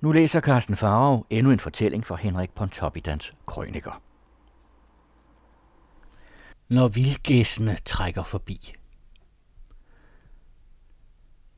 Nu 0.00 0.12
læser 0.12 0.40
Carsten 0.40 0.76
Farov 0.76 1.26
endnu 1.30 1.52
en 1.52 1.58
fortælling 1.58 2.06
fra 2.06 2.16
Henrik 2.16 2.50
Pontoppidans 2.50 3.34
Krøniker. 3.46 4.02
Når 6.68 6.88
vildgæssene 6.88 7.76
trækker 7.84 8.22
forbi. 8.22 8.74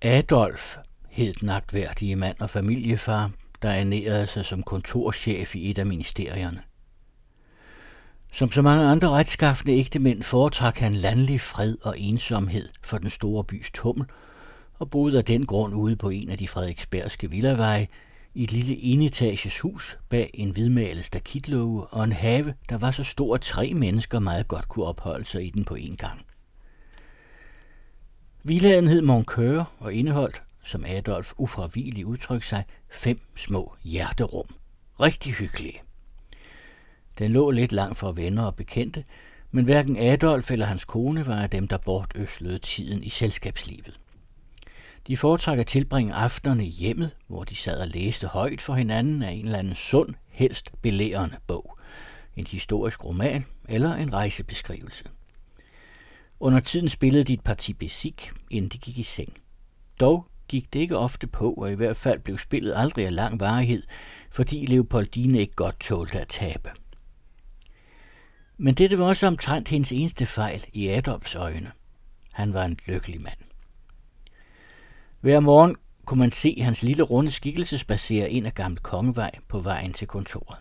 Adolf 0.03 0.77
hed 1.09 1.35
den 1.35 1.49
agtværdige 1.49 2.17
mand 2.17 2.41
og 2.41 2.51
familiefar, 2.51 3.31
der 3.63 3.71
ernærede 3.71 4.27
sig 4.27 4.45
som 4.45 4.63
kontorchef 4.63 5.55
i 5.55 5.71
et 5.71 5.79
af 5.79 5.87
ministerierne. 5.87 6.63
Som 8.33 8.53
så 8.53 8.63
mange 8.63 8.85
andre 8.85 9.09
retskaffende 9.09 9.79
ægtemænd 9.79 10.23
foretrak 10.23 10.79
han 10.79 10.95
landlig 10.95 11.41
fred 11.41 11.77
og 11.83 11.99
ensomhed 11.99 12.69
for 12.83 12.99
den 12.99 13.11
store 13.11 13.45
bys 13.45 13.71
tummel, 13.71 14.07
og 14.79 14.91
boede 14.91 15.19
af 15.19 15.25
den 15.25 15.47
grund 15.47 15.75
ude 15.75 15.97
på 15.97 16.09
en 16.09 16.29
af 16.29 16.39
de 16.39 16.49
frederiksbergske 16.49 17.31
villaveje, 17.31 17.89
i 18.35 18.45
et 18.45 18.53
lille 18.53 18.83
enetages 18.83 19.61
hus 19.61 19.99
bag 20.09 20.31
en 20.35 20.51
hvidmalet 20.51 21.05
stakitlåge 21.05 21.87
og 21.87 22.05
en 22.05 22.13
have, 22.13 22.55
der 22.69 22.79
var 22.79 22.91
så 22.91 23.05
stor, 23.05 23.35
at 23.35 23.41
tre 23.41 23.75
mennesker 23.75 24.19
meget 24.19 24.49
godt 24.49 24.69
kunne 24.69 24.85
opholde 24.85 25.25
sig 25.25 25.47
i 25.47 25.51
den 25.51 25.65
på 25.65 25.75
en 25.75 25.97
gang. 25.97 26.27
Villaen 28.43 28.89
hed 28.89 29.03
Moncur 29.03 29.71
og 29.79 29.93
indeholdt, 29.93 30.43
som 30.65 30.85
Adolf 30.85 31.33
ufravigeligt 31.37 32.07
udtryk 32.07 32.43
sig, 32.43 32.65
fem 32.91 33.19
små 33.37 33.75
hjerterum. 33.83 34.47
Rigtig 35.01 35.33
hyggelige. 35.33 35.81
Den 37.19 37.31
lå 37.31 37.51
lidt 37.51 37.73
langt 37.73 37.99
fra 37.99 38.13
venner 38.13 38.43
og 38.45 38.55
bekendte, 38.55 39.05
men 39.51 39.65
hverken 39.65 39.97
Adolf 39.97 40.51
eller 40.51 40.67
hans 40.67 40.85
kone 40.85 41.27
var 41.27 41.43
af 41.43 41.51
dem, 41.51 41.69
der 41.69 41.79
bortøslede 41.79 42.59
tiden 42.59 43.05
i 43.05 43.09
selskabslivet. 43.09 43.97
De 45.07 45.17
foretrak 45.17 45.59
at 45.59 45.67
tilbringe 45.67 46.15
aftenerne 46.15 46.67
i 46.67 46.71
hjemmet, 46.71 47.11
hvor 47.27 47.45
de 47.45 47.57
sad 47.57 47.81
og 47.81 47.89
læste 47.89 48.27
højt 48.27 48.63
for 48.63 48.75
hinanden 48.75 49.23
af 49.23 49.33
en 49.33 49.45
eller 49.45 49.59
anden 49.59 49.75
sund, 49.75 50.15
helst 50.29 50.71
belærende 50.83 51.37
bog. 51.47 51.79
En 52.37 52.47
historisk 52.47 53.05
roman 53.05 53.45
eller 53.69 53.95
en 53.95 54.13
rejsebeskrivelse. 54.13 55.05
Under 56.41 56.61
tiden 56.61 56.89
spillede 56.89 57.25
de 57.25 57.33
et 57.33 57.41
parti 57.41 57.73
besik, 57.73 58.31
inden 58.51 58.69
de 58.69 58.79
gik 58.79 58.99
i 58.99 59.03
seng. 59.03 59.33
Dog 60.01 60.27
gik 60.49 60.73
det 60.73 60.81
ikke 60.81 60.99
ofte 60.99 61.27
på, 61.27 61.53
og 61.53 61.73
i 61.73 61.75
hvert 61.75 61.97
fald 61.97 62.21
blev 62.21 62.39
spillet 62.39 62.75
aldrig 62.77 63.07
af 63.07 63.15
lang 63.15 63.41
varighed, 63.41 63.83
fordi 64.31 64.67
Leopoldine 64.67 65.39
ikke 65.39 65.55
godt 65.55 65.81
tålte 65.81 66.21
at 66.21 66.29
tabe. 66.29 66.71
Men 68.59 68.75
dette 68.75 68.99
var 68.99 69.05
også 69.05 69.27
omtrent 69.27 69.69
hendes 69.69 69.93
eneste 69.93 70.27
fejl 70.27 70.65
i 70.73 70.89
Adolfs 70.89 71.35
øjne. 71.35 71.73
Han 72.33 72.55
var 72.55 72.65
en 72.65 72.79
lykkelig 72.87 73.23
mand. 73.23 73.50
Hver 75.21 75.41
morgen 75.41 75.77
kunne 76.05 76.19
man 76.19 76.31
se 76.31 76.57
hans 76.61 76.83
lille 76.83 77.03
runde 77.03 77.31
skikkelse 77.31 77.79
spacere 77.79 78.31
ind 78.31 78.47
ad 78.47 78.53
Gamle 78.53 78.79
Kongevej 78.79 79.31
på 79.49 79.61
vejen 79.61 79.93
til 79.93 80.09
kontoret. 80.09 80.59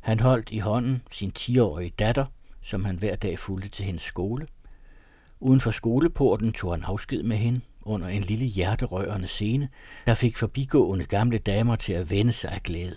Han 0.00 0.20
holdt 0.20 0.52
i 0.52 0.58
hånden 0.58 1.02
sin 1.10 1.32
10-årige 1.38 1.92
datter, 1.98 2.26
som 2.62 2.84
han 2.84 2.96
hver 2.96 3.16
dag 3.16 3.38
fulgte 3.38 3.68
til 3.68 3.84
hendes 3.84 4.02
skole. 4.02 4.46
Uden 5.40 5.60
for 5.60 5.70
skoleporten 5.70 6.52
tog 6.52 6.72
han 6.72 6.84
afsked 6.84 7.22
med 7.22 7.36
hende 7.36 7.60
under 7.82 8.08
en 8.08 8.22
lille 8.22 8.46
hjerterørende 8.46 9.28
scene, 9.28 9.68
der 10.06 10.14
fik 10.14 10.36
forbigående 10.36 11.04
gamle 11.04 11.38
damer 11.38 11.76
til 11.76 11.92
at 11.92 12.10
vende 12.10 12.32
sig 12.32 12.52
af 12.52 12.62
glæde. 12.62 12.96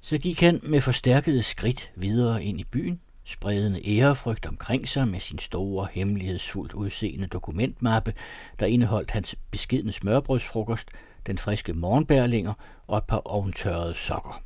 Så 0.00 0.18
gik 0.18 0.40
han 0.40 0.60
med 0.62 0.80
forstærkede 0.80 1.42
skridt 1.42 1.92
videre 1.96 2.44
ind 2.44 2.60
i 2.60 2.64
byen, 2.64 3.00
spredende 3.30 3.98
ærefrygt 3.98 4.46
omkring 4.46 4.88
sig 4.88 5.08
med 5.08 5.20
sin 5.20 5.38
store, 5.38 5.88
hemmelighedsfuldt 5.92 6.72
udseende 6.72 7.26
dokumentmappe, 7.26 8.14
der 8.60 8.66
indeholdt 8.66 9.10
hans 9.10 9.36
beskidende 9.50 9.92
smørbrødsfrokost, 9.92 10.88
den 11.26 11.38
friske 11.38 11.72
morgenbærlinger 11.72 12.52
og 12.86 12.98
et 12.98 13.04
par 13.04 13.22
ovntørrede 13.24 13.94
sokker. 13.94 14.42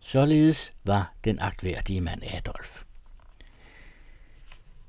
Således 0.00 0.72
var 0.84 1.14
den 1.24 1.38
agtværdige 1.40 2.00
mand 2.00 2.22
Adolf. 2.22 2.82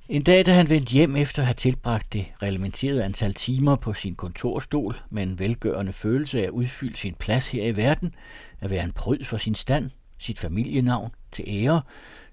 En 0.09 0.23
dag, 0.23 0.45
da 0.45 0.53
han 0.53 0.69
vendte 0.69 0.91
hjem 0.91 1.16
efter 1.16 1.41
at 1.41 1.45
have 1.45 1.53
tilbragt 1.53 2.13
det 2.13 2.25
reglementerede 2.41 3.03
antal 3.03 3.34
timer 3.34 3.75
på 3.75 3.94
sin 3.94 4.16
kontorstol 4.16 4.95
med 5.09 5.23
en 5.23 5.39
velgørende 5.39 5.94
følelse 5.94 6.39
af 6.39 6.44
at 6.44 6.49
udfylde 6.49 6.97
sin 6.97 7.13
plads 7.13 7.51
her 7.51 7.63
i 7.63 7.78
verden, 7.78 8.16
at 8.59 8.69
være 8.69 8.84
en 8.84 8.91
pryd 8.91 9.23
for 9.23 9.38
sin 9.38 9.55
stand, 9.55 9.91
sit 10.17 10.39
familienavn 10.39 11.11
til 11.31 11.45
ære, 11.47 11.81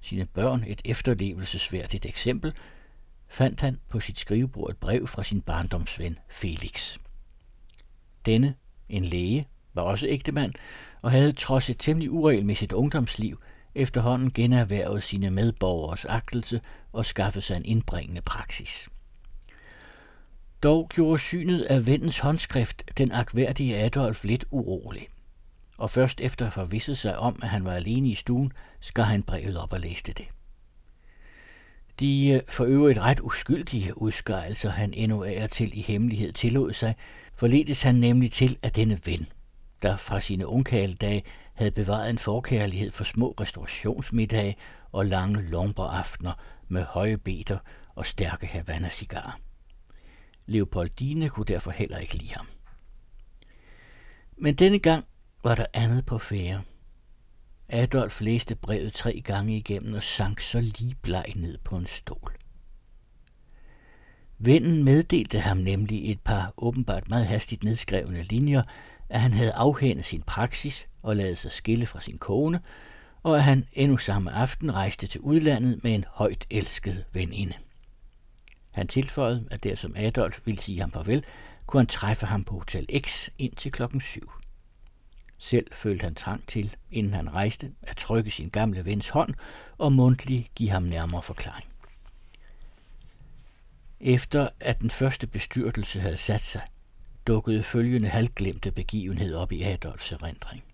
sine 0.04 0.26
børn 0.26 0.65
et 0.66 0.82
efterlevelsesværdigt 0.84 2.06
eksempel, 2.06 2.53
fandt 3.28 3.60
han 3.60 3.81
på 3.88 4.00
sit 4.00 4.19
skrivebord 4.19 4.70
et 4.70 4.76
brev 4.76 5.06
fra 5.06 5.25
sin 5.25 5.41
barndomsven 5.41 6.19
Felix. 6.28 6.98
Denne, 8.26 8.54
en 8.88 9.04
læge, 9.04 9.47
var 9.75 9.82
også 9.82 10.06
ægtemand 10.06 10.53
og 11.03 11.10
havde 11.10 11.32
trods 11.32 11.70
et 11.70 11.78
temmelig 11.78 12.10
uregelmæssigt 12.10 12.72
ungdomsliv 12.72 13.42
efterhånden 13.75 14.32
generhvervet 14.32 15.03
sine 15.03 15.31
medborgers 15.31 16.04
agtelse 16.04 16.60
og 16.92 17.06
skaffet 17.06 17.42
sig 17.42 17.56
en 17.56 17.65
indbringende 17.65 18.22
praksis. 18.22 18.88
Dog 20.62 20.88
gjorde 20.88 21.19
synet 21.19 21.62
af 21.62 21.86
vennens 21.86 22.19
håndskrift 22.19 22.98
den 22.98 23.12
akværdige 23.12 23.78
Adolf 23.78 24.25
lidt 24.25 24.44
urolig 24.50 25.06
og 25.79 25.91
først 25.91 26.21
efter 26.21 26.47
at 26.47 26.53
forvisse 26.53 26.95
sig 26.95 27.19
om, 27.19 27.39
at 27.43 27.49
han 27.49 27.65
var 27.65 27.73
alene 27.73 28.09
i 28.09 28.15
stuen, 28.15 28.53
skar 28.81 29.03
han 29.03 29.23
brevet 29.23 29.59
op 29.59 29.73
og 29.73 29.81
læste 29.81 30.12
det. 30.12 30.27
De 32.01 32.29
øh, 32.29 32.43
for 32.49 32.65
øvrigt 32.65 32.99
ret 32.99 33.21
uskyldige 33.21 34.03
udskejelser, 34.03 34.49
altså 34.49 34.69
han 34.69 34.93
endnu 34.95 35.25
af 35.25 35.49
til 35.51 35.79
i 35.79 35.83
hemmelighed 35.83 36.33
tillod 36.33 36.73
sig, 36.73 36.95
forledes 37.34 37.83
han 37.83 37.95
nemlig 37.95 38.33
til 38.33 38.59
af 38.63 38.73
denne 38.73 38.99
ven, 39.05 39.29
der 39.83 39.97
fra 39.97 40.21
sine 40.21 40.47
ungkaldedage 40.47 41.23
havde 41.55 41.71
bevaret 41.71 42.11
en 42.11 42.19
forkærlighed 42.19 42.91
for 42.91 43.05
små 43.05 43.34
restaurationsmiddage 43.41 44.57
og 44.93 45.07
lange 45.07 45.43
lomberaftener 45.43 46.33
med 46.69 46.84
høje 46.84 47.17
beter 47.17 47.59
og 47.95 48.07
stærke 48.07 48.47
Havana-cigarer. 48.47 49.39
Leopoldine 50.47 51.29
kunne 51.29 51.47
derfor 51.47 51.71
heller 51.71 51.99
ikke 51.99 52.17
lide 52.17 52.34
ham. 52.37 52.47
Men 54.37 54.55
denne 54.55 54.79
gang 54.79 55.05
var 55.44 55.55
der 55.55 55.66
andet 55.72 56.06
på 56.06 56.19
fære. 56.19 56.62
Adolf 57.69 58.21
læste 58.21 58.55
brevet 58.55 58.93
tre 58.93 59.22
gange 59.25 59.56
igennem 59.56 59.94
og 59.94 60.03
sank 60.03 60.41
så 60.41 60.60
lige 60.60 60.94
bleg 61.03 61.32
ned 61.37 61.59
på 61.59 61.77
en 61.77 61.87
stol. 61.87 62.37
Vennen 64.38 64.84
meddelte 64.84 65.41
ham 65.41 65.56
nemlig 65.56 66.10
et 66.10 66.21
par 66.21 66.54
åbenbart 66.56 67.09
meget 67.09 67.27
hastigt 67.27 67.65
nedskrevne 67.65 68.22
linjer, 68.22 68.62
at 69.09 69.21
han 69.21 69.33
havde 69.33 69.53
afhændet 69.53 70.04
sin 70.04 70.22
praksis 70.22 70.88
og 71.03 71.16
lavet 71.16 71.38
sig 71.38 71.53
skille 71.53 71.87
fra 71.87 72.00
sin 72.00 72.19
kone, 72.19 72.60
og 73.22 73.37
at 73.37 73.44
han 73.44 73.66
endnu 73.72 73.97
samme 73.97 74.33
aften 74.33 74.75
rejste 74.75 75.06
til 75.06 75.21
udlandet 75.21 75.84
med 75.84 75.94
en 75.94 76.04
højt 76.09 76.47
elsket 76.50 77.04
veninde. 77.12 77.54
Han 78.75 78.88
tilføjede, 78.88 79.49
at 79.50 79.65
der 79.65 79.75
som 79.75 79.94
Adolf 79.97 80.41
ville 80.44 80.60
sige 80.60 80.81
ham 80.81 80.93
farvel, 80.93 81.25
kunne 81.66 81.81
han 81.81 81.87
træffe 81.87 82.27
ham 82.27 82.44
på 82.44 82.54
Hotel 82.54 82.87
X 83.06 83.28
indtil 83.38 83.72
klokken 83.72 84.00
syv. 84.00 84.31
Selv 85.39 85.67
følte 85.72 86.05
han 86.05 86.15
trang 86.15 86.47
til, 86.47 86.77
inden 86.91 87.15
han 87.15 87.34
rejste, 87.34 87.72
at 87.83 87.97
trykke 87.97 88.31
sin 88.31 88.49
gamle 88.49 88.84
vens 88.84 89.09
hånd 89.09 89.34
og 89.78 89.93
mundtligt 89.93 90.55
give 90.55 90.71
ham 90.71 90.83
nærmere 90.83 91.22
forklaring. 91.22 91.67
Efter 94.00 94.49
at 94.61 94.81
den 94.81 94.91
første 94.91 95.27
bestyrtelse 95.27 96.00
havde 96.00 96.17
sat 96.17 96.43
sig, 96.43 96.62
dukkede 97.27 97.62
følgende 97.62 98.09
halvglemte 98.09 98.72
begivenhed 98.72 99.34
op 99.34 99.53
i 99.53 99.62
Adolfs 99.62 100.12
erindring. 100.12 100.65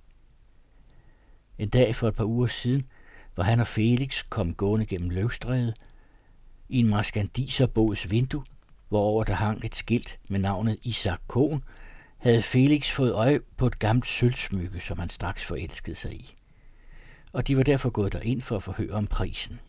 En 1.58 1.68
dag 1.68 1.96
for 1.96 2.08
et 2.08 2.14
par 2.14 2.24
uger 2.24 2.46
siden 2.46 2.86
hvor 3.34 3.44
han 3.44 3.60
og 3.60 3.66
Felix 3.66 4.24
kom 4.28 4.54
gående 4.54 4.86
gennem 4.86 5.10
løvstrædet 5.10 5.74
i 6.68 6.78
en 6.78 6.88
maskandiserbods 6.88 8.10
vindue, 8.10 8.44
hvor 8.88 9.24
der 9.24 9.34
hang 9.34 9.64
et 9.64 9.74
skilt 9.74 10.18
med 10.30 10.38
navnet 10.38 10.78
Isak 10.82 11.20
Kohn, 11.28 11.64
havde 12.20 12.42
Felix 12.42 12.90
fået 12.90 13.12
øje 13.12 13.40
på 13.56 13.66
et 13.66 13.78
gammelt 13.78 14.06
sølvsmykke, 14.06 14.80
som 14.80 14.98
han 14.98 15.08
straks 15.08 15.44
forelskede 15.44 15.96
sig 15.96 16.12
i. 16.12 16.34
Og 17.32 17.48
de 17.48 17.56
var 17.56 17.62
derfor 17.62 17.90
gået 17.90 18.12
derind 18.12 18.40
for 18.40 18.56
at 18.56 18.62
forhøre 18.62 18.92
om 18.92 19.06
prisen. 19.06 19.60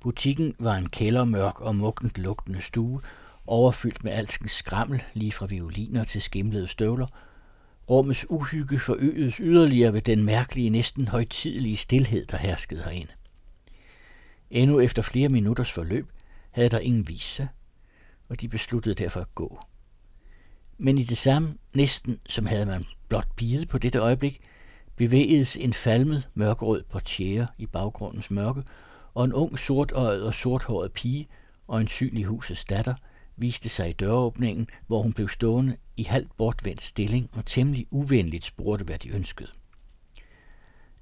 Butikken 0.00 0.54
var 0.58 0.74
en 0.74 0.88
kældermørk 0.88 1.60
og 1.60 1.76
mugtent 1.76 2.18
lugtende 2.18 2.62
stue, 2.62 3.00
overfyldt 3.46 4.04
med 4.04 4.12
alskens 4.12 4.52
skrammel, 4.52 5.02
lige 5.14 5.32
fra 5.32 5.46
violiner 5.46 6.04
til 6.04 6.22
skimlede 6.22 6.66
støvler. 6.66 7.06
Rummets 7.90 8.26
uhygge 8.30 8.78
forøgedes 8.78 9.36
yderligere 9.36 9.92
ved 9.92 10.00
den 10.00 10.24
mærkelige, 10.24 10.70
næsten 10.70 11.08
højtidelige 11.08 11.76
stillhed, 11.76 12.26
der 12.26 12.36
herskede 12.36 12.82
herinde. 12.82 13.12
Endnu 14.50 14.80
efter 14.80 15.02
flere 15.02 15.28
minutters 15.28 15.72
forløb 15.72 16.12
havde 16.50 16.68
der 16.68 16.78
ingen 16.78 17.08
vist 17.08 17.34
sig, 17.34 17.48
og 18.28 18.40
de 18.40 18.48
besluttede 18.48 18.94
derfor 18.94 19.20
at 19.20 19.34
gå. 19.34 19.60
Men 20.84 20.98
i 20.98 21.02
det 21.02 21.18
samme, 21.18 21.54
næsten 21.74 22.20
som 22.28 22.46
havde 22.46 22.66
man 22.66 22.84
blot 23.08 23.28
bidet 23.36 23.68
på 23.68 23.78
dette 23.78 23.98
øjeblik, 23.98 24.40
bevægedes 24.96 25.56
en 25.56 25.72
falmet 25.72 26.28
mørkerød 26.34 26.82
portiere 26.90 27.46
i 27.58 27.66
baggrundens 27.66 28.30
mørke, 28.30 28.62
og 29.14 29.24
en 29.24 29.32
ung 29.32 29.58
sortøjet 29.58 30.22
og 30.22 30.34
sorthåret 30.34 30.92
pige 30.92 31.28
og 31.68 31.80
en 31.80 31.88
synlig 31.88 32.24
husets 32.24 32.64
datter 32.64 32.94
viste 33.36 33.68
sig 33.68 33.90
i 33.90 33.92
døråbningen, 33.92 34.66
hvor 34.86 35.02
hun 35.02 35.12
blev 35.12 35.28
stående 35.28 35.76
i 35.96 36.02
halvt 36.02 36.36
bortvendt 36.36 36.82
stilling 36.82 37.30
og 37.32 37.46
temmelig 37.46 37.86
uvenligt 37.90 38.44
spurgte, 38.44 38.84
hvad 38.84 38.98
de 38.98 39.08
ønskede. 39.08 39.50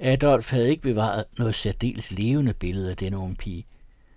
Adolf 0.01 0.51
havde 0.51 0.71
ikke 0.71 0.83
bevaret 0.83 1.25
noget 1.39 1.55
særdeles 1.55 2.13
levende 2.13 2.55
billede 2.55 2.91
af 2.91 2.97
denne 2.97 3.19
unge 3.19 3.37
pige. 3.37 3.67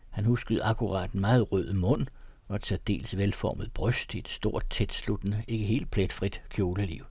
Han 0.09 0.25
huskede 0.25 0.63
akkurat 0.63 1.11
en 1.11 1.21
meget 1.21 1.51
rød 1.51 1.73
mund 1.73 2.07
og 2.53 2.57
et 2.57 2.65
særdeles 2.65 3.17
velformet 3.17 3.71
bryst 3.73 4.13
i 4.13 4.19
et 4.19 4.29
stort, 4.29 4.65
tætsluttende, 4.69 5.43
ikke 5.47 5.65
helt 5.65 5.91
pletfrit 5.91 6.41
kjoleliv. 6.49 7.05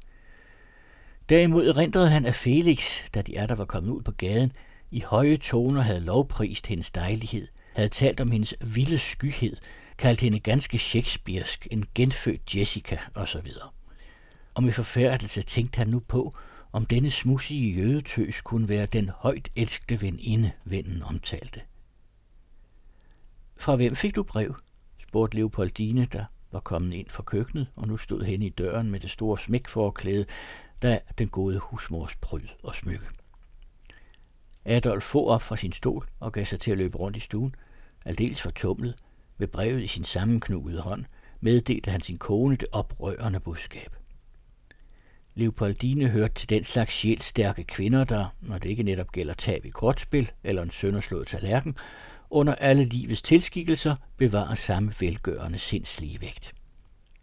Derimod 1.28 1.68
erindrede 1.68 2.10
han, 2.10 2.26
af 2.26 2.34
Felix, 2.34 3.10
da 3.14 3.22
de 3.22 3.36
er 3.36 3.46
der 3.46 3.54
var 3.54 3.64
kommet 3.64 3.90
ud 3.90 4.02
på 4.02 4.12
gaden, 4.12 4.52
i 4.90 5.00
høje 5.00 5.36
toner 5.36 5.80
havde 5.80 6.00
lovprist 6.00 6.66
hendes 6.66 6.90
dejlighed, 6.90 7.48
havde 7.74 7.88
talt 7.88 8.20
om 8.20 8.30
hendes 8.30 8.54
vilde 8.74 8.98
skyhed, 8.98 9.56
kaldt 9.98 10.20
hende 10.20 10.40
ganske 10.40 10.78
shakespearsk, 10.78 11.68
en 11.70 11.84
genfødt 11.94 12.56
Jessica 12.56 12.98
osv. 13.14 13.48
Og 14.54 14.62
med 14.62 14.72
forfærdelse 14.72 15.42
tænkte 15.42 15.76
han 15.76 15.88
nu 15.88 16.00
på, 16.00 16.34
om 16.72 16.86
denne 16.86 17.10
smussige 17.10 17.74
jødetøs 17.74 18.40
kunne 18.40 18.68
være 18.68 18.86
den 18.86 19.08
højt 19.08 19.48
elskede 19.56 20.00
veninde, 20.00 20.50
vennen 20.64 21.02
omtalte. 21.02 21.60
Fra 23.56 23.76
hvem 23.76 23.96
fik 23.96 24.14
du 24.16 24.22
brev? 24.22 24.56
Spurgte 25.12 25.36
Leopoldine, 25.36 26.04
der 26.04 26.24
var 26.52 26.60
kommet 26.60 26.94
ind 26.94 27.08
fra 27.10 27.22
køkkenet, 27.22 27.66
og 27.76 27.88
nu 27.88 27.96
stod 27.96 28.22
hen 28.22 28.42
i 28.42 28.48
døren 28.48 28.90
med 28.90 29.00
det 29.00 29.10
store 29.10 29.38
smækforklæde, 29.38 30.24
der 30.82 30.98
den 31.18 31.28
gode 31.28 31.58
husmors 31.58 32.16
pryd 32.16 32.46
og 32.62 32.74
smykke. 32.74 33.06
Adolf 34.64 35.04
få 35.04 35.26
op 35.26 35.42
fra 35.42 35.56
sin 35.56 35.72
stol 35.72 36.06
og 36.20 36.32
gav 36.32 36.44
sig 36.44 36.60
til 36.60 36.70
at 36.70 36.78
løbe 36.78 36.98
rundt 36.98 37.16
i 37.16 37.20
stuen, 37.20 37.50
aldeles 38.04 38.40
fortumlet, 38.40 38.94
med 39.38 39.48
brevet 39.48 39.82
i 39.82 39.86
sin 39.86 40.04
sammenknugede 40.04 40.80
hånd, 40.80 41.04
meddelte 41.40 41.90
han 41.90 42.00
sin 42.00 42.16
kone 42.16 42.56
det 42.56 42.68
oprørende 42.72 43.40
budskab. 43.40 43.96
Leopoldine 45.34 46.08
hørte 46.08 46.34
til 46.34 46.48
den 46.48 46.64
slags 46.64 46.92
sjælstærke 46.92 47.64
kvinder, 47.64 48.04
der, 48.04 48.26
når 48.40 48.58
det 48.58 48.68
ikke 48.68 48.82
netop 48.82 49.12
gælder 49.12 49.34
tab 49.34 49.64
i 49.64 49.70
kortspil 49.70 50.32
eller 50.44 50.62
en 50.62 50.70
sønderslået 50.70 51.26
tallerken, 51.26 51.76
under 52.32 52.54
alle 52.54 52.84
livets 52.84 53.22
tilskikkelser 53.22 53.94
bevarer 54.16 54.54
samme 54.54 54.92
velgørende 55.00 55.58
sindslige 55.58 56.20
vægt. 56.20 56.54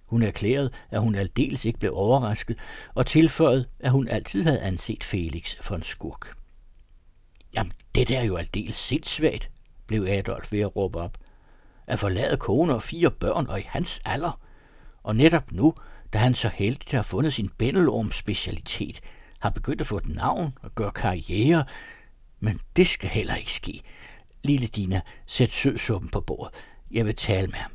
Hun 0.05 0.23
erklærede, 0.23 0.71
at 0.91 1.01
hun 1.01 1.15
aldeles 1.15 1.65
ikke 1.65 1.79
blev 1.79 1.91
overrasket, 1.95 2.57
og 2.93 3.05
tilføjede, 3.05 3.65
at 3.79 3.91
hun 3.91 4.07
altid 4.07 4.43
havde 4.43 4.61
anset 4.61 5.03
Felix 5.03 5.55
for 5.61 5.75
en 5.75 5.83
skurk. 5.83 6.33
Jamen, 7.55 7.71
det 7.95 8.09
der 8.09 8.19
er 8.19 8.23
jo 8.23 8.37
aldeles 8.37 8.75
sindssvagt, 8.75 9.51
blev 9.87 10.05
Adolf 10.09 10.51
ved 10.51 10.59
at 10.59 10.75
råbe 10.75 10.99
op. 10.99 11.17
At 11.87 11.99
forlade 11.99 12.37
kone 12.37 12.75
og 12.75 12.81
fire 12.81 13.11
børn 13.11 13.47
og 13.47 13.59
i 13.59 13.63
hans 13.67 14.01
alder. 14.05 14.39
Og 15.03 15.15
netop 15.15 15.51
nu, 15.51 15.73
da 16.13 16.17
han 16.17 16.33
så 16.33 16.49
heldigt 16.53 16.91
har 16.91 17.01
fundet 17.01 17.33
sin 17.33 17.49
bændelorms 17.49 18.15
specialitet, 18.15 19.01
har 19.39 19.49
begyndt 19.49 19.81
at 19.81 19.87
få 19.87 19.97
et 19.97 20.07
navn 20.07 20.53
og 20.61 20.75
gøre 20.75 20.91
karriere, 20.91 21.65
men 22.39 22.59
det 22.75 22.87
skal 22.87 23.09
heller 23.09 23.35
ikke 23.35 23.53
ske. 23.53 23.81
Lille 24.43 24.67
Dina, 24.67 25.01
sæt 25.25 25.51
sødsuppen 25.51 26.09
på 26.09 26.21
bordet. 26.21 26.53
Jeg 26.91 27.05
vil 27.05 27.15
tale 27.15 27.47
med 27.47 27.59
ham. 27.59 27.71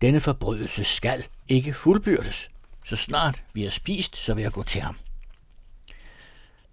Denne 0.00 0.20
forbrydelse 0.20 0.84
skal 0.84 1.24
ikke 1.48 1.72
fuldbyrdes. 1.72 2.50
Så 2.84 2.96
snart 2.96 3.42
vi 3.54 3.62
har 3.62 3.70
spist, 3.70 4.16
så 4.16 4.34
vil 4.34 4.42
jeg 4.42 4.52
gå 4.52 4.62
til 4.62 4.80
ham. 4.80 4.96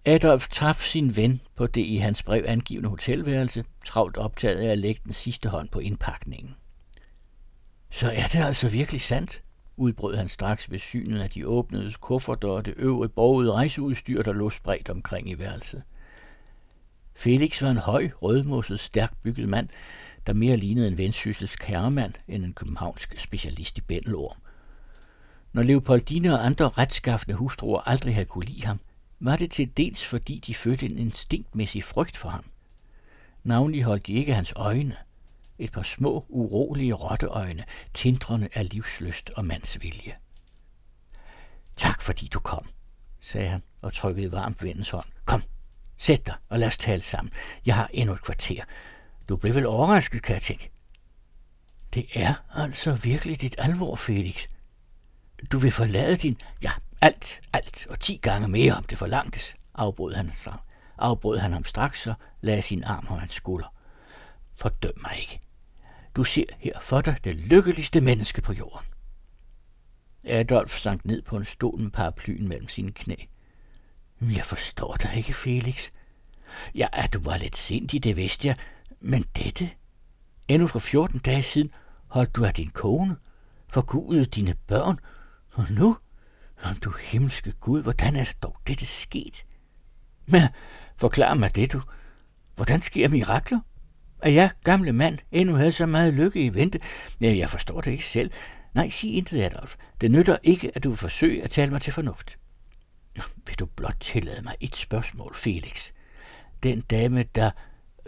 Adolf 0.06 0.48
traf 0.48 0.76
sin 0.76 1.16
ven 1.16 1.42
på 1.56 1.68
det 1.68 1.82
i 1.82 1.98
hans 1.98 2.24
brev 2.24 2.44
angivende 2.48 2.90
hotelværelse, 2.90 3.66
travlt 3.86 4.18
optaget 4.18 4.58
af 4.58 4.72
at 4.72 4.80
lægge 4.80 5.02
den 5.06 5.14
sidste 5.14 5.50
hånd 5.50 5.70
på 5.70 5.80
indpakningen. 5.80 6.56
Så 7.90 8.12
er 8.12 8.28
det 8.28 8.40
altså 8.40 8.70
virkelig 8.70 9.02
sandt, 9.02 9.42
udbrød 9.78 10.16
han 10.16 10.28
straks 10.28 10.72
ved 10.72 10.80
synet 10.80 11.22
af 11.22 11.30
de 11.30 11.48
åbnede 11.48 11.94
kufferter 11.94 12.48
og 12.48 12.66
det 12.66 12.74
øvrige 12.78 13.10
borgede 13.10 13.52
rejseudstyr, 13.52 14.24
der 14.24 14.34
lå 14.34 14.50
spredt 14.50 14.90
omkring 14.90 15.30
i 15.30 15.40
værelset. 15.40 15.84
Felix 17.20 17.62
var 17.62 17.72
en 17.72 17.78
høj, 17.78 18.10
rødmosset, 18.22 18.80
stærkt 18.80 19.22
bygget 19.24 19.50
mand, 19.50 19.70
der 20.28 20.34
mere 20.34 20.58
lignede 20.58 20.88
en 20.88 20.98
vendsyssels 20.98 21.56
kærmand 21.56 22.14
end 22.28 22.46
en 22.46 22.54
københavnsk 22.54 23.20
specialist 23.20 23.78
i 23.78 23.82
bændelorm. 23.82 24.38
Når 25.54 25.62
Leopoldine 25.62 26.34
og 26.34 26.46
andre 26.46 26.70
retskaffende 26.70 27.36
hustruer 27.36 27.82
aldrig 27.82 28.14
havde 28.14 28.26
kunne 28.26 28.46
lide 28.46 28.66
ham, 28.66 28.80
var 29.20 29.36
det 29.36 29.52
til 29.52 29.78
dels 29.78 30.06
fordi 30.06 30.40
de 30.48 30.56
følte 30.56 30.86
en 30.86 30.98
instinktmæssig 30.98 31.84
frygt 31.84 32.18
for 32.18 32.30
ham. 32.30 32.44
Navnlig 33.44 33.84
holdt 33.84 34.08
de 34.08 34.14
ikke 34.14 34.34
hans 34.34 34.54
øjne. 34.56 34.96
Et 35.58 35.72
par 35.72 35.84
små, 35.84 36.26
urolige 36.30 36.94
rotteøjne, 36.94 37.64
tindrende 37.94 38.50
af 38.54 38.70
livsløst 38.70 39.30
og 39.30 39.46
mandsvilje. 39.46 40.14
Tak 41.76 42.02
fordi 42.02 42.28
du 42.28 42.40
kom, 42.40 42.70
sagde 43.20 43.50
han 43.50 43.64
og 43.82 43.94
trykkede 43.94 44.32
varmt 44.32 44.64
vennens 44.64 44.90
hånd. 44.90 45.06
Kom, 45.26 45.44
sæt 46.00 46.28
dig 46.28 46.36
og 46.50 46.60
lad 46.60 46.68
os 46.68 46.78
tale 46.78 47.02
sammen. 47.02 47.34
Jeg 47.66 47.76
har 47.76 47.90
endnu 47.94 48.14
et 48.14 48.22
kvarter. 48.22 48.64
Du 49.30 49.38
blev 49.38 49.56
vel 49.56 49.66
overrasket, 49.66 50.24
kan 50.24 50.34
jeg 50.34 50.42
tænke. 50.42 50.72
Det 51.94 52.06
er 52.16 52.34
altså 52.56 52.94
virkelig 52.94 53.42
dit 53.42 53.56
alvor, 53.58 53.96
Felix. 53.96 54.48
Du 55.52 55.58
vil 55.58 55.72
forlade 55.72 56.16
din... 56.16 56.38
Ja, 56.62 56.72
alt, 57.02 57.42
alt 57.54 57.88
og 57.90 58.00
ti 58.00 58.20
gange 58.22 58.48
mere, 58.48 58.74
om 58.74 58.84
det 58.84 58.98
forlangtes, 58.98 59.56
afbrød 59.74 60.14
han, 60.14 60.32
afbrød 60.98 61.38
han 61.38 61.54
ham 61.54 61.66
straks 61.66 62.08
og 62.08 62.16
lagde 62.42 62.62
sin 62.62 62.84
arm 62.84 63.08
om 63.10 63.20
hans 63.20 63.34
skulder. 63.34 63.74
Fordøm 64.62 64.94
mig 65.02 65.20
ikke. 65.20 65.40
Du 66.16 66.24
ser 66.24 66.44
her 66.60 66.80
for 66.82 67.02
dig 67.02 67.18
det 67.24 67.36
lykkeligste 67.36 68.02
menneske 68.02 68.42
på 68.42 68.54
jorden. 68.54 68.86
Adolf 70.24 70.80
sank 70.80 71.06
ned 71.06 71.22
på 71.22 71.38
en 71.38 71.46
stol 71.46 71.80
med 71.80 71.92
paraplyen 71.92 72.48
mellem 72.48 72.68
sine 72.68 72.92
knæ. 72.92 73.16
Jeg 74.22 74.46
forstår 74.46 74.96
dig 74.96 75.14
ikke, 75.18 75.34
Felix. 75.34 75.90
Ja, 76.76 76.88
at 76.94 77.14
du 77.14 77.20
var 77.24 77.38
lidt 77.38 77.58
sindig, 77.58 78.04
det 78.04 78.18
vidste 78.18 78.48
jeg, 78.48 78.56
men 79.02 79.26
dette? 79.38 79.70
Endnu 80.48 80.68
for 80.68 80.80
14 80.80 81.20
dage 81.20 81.44
siden 81.44 81.72
holdt 82.08 82.36
du 82.36 82.46
af 82.46 82.54
din 82.54 82.70
kone, 82.70 83.16
forgudede 83.70 84.26
dine 84.26 84.56
børn, 84.68 85.00
og 85.54 85.66
nu? 85.70 85.98
Du 86.84 86.94
himmelske 87.02 87.52
Gud, 87.52 87.82
hvordan 87.82 88.16
er 88.16 88.24
det 88.24 88.44
dog 88.44 88.58
dette 88.68 88.86
sket? 88.86 89.46
Men 90.26 90.42
forklar 90.98 91.34
mig 91.34 91.56
det, 91.56 91.72
du. 91.72 91.82
Hvordan 92.56 92.82
sker 92.82 93.10
mirakler? 93.10 93.60
At 94.22 94.34
jeg, 94.34 94.52
gamle 94.64 94.94
mand, 94.94 95.18
endnu 95.32 95.56
havde 95.56 95.72
så 95.72 95.86
meget 95.86 96.14
lykke 96.14 96.46
i 96.46 96.54
vente? 96.54 96.80
Ja, 97.22 97.36
jeg 97.38 97.50
forstår 97.50 97.82
det 97.82 97.92
ikke 97.92 98.06
selv. 98.06 98.32
Nej, 98.74 98.90
sig 98.90 99.14
intet, 99.14 99.42
Adolf. 99.42 99.76
Det 100.02 100.12
nytter 100.12 100.38
ikke, 100.44 100.72
at 100.76 100.84
du 100.84 100.96
forsøger 100.96 101.44
at 101.44 101.52
tale 101.52 101.72
mig 101.72 101.82
til 101.82 101.94
fornuft. 101.94 102.39
Vil 103.16 103.56
du 103.60 103.66
blot 103.66 103.96
tillade 104.00 104.42
mig 104.42 104.56
et 104.60 104.76
spørgsmål, 104.76 105.36
Felix? 105.36 105.92
Den 106.64 106.82
dame, 106.82 107.24
der 107.24 107.52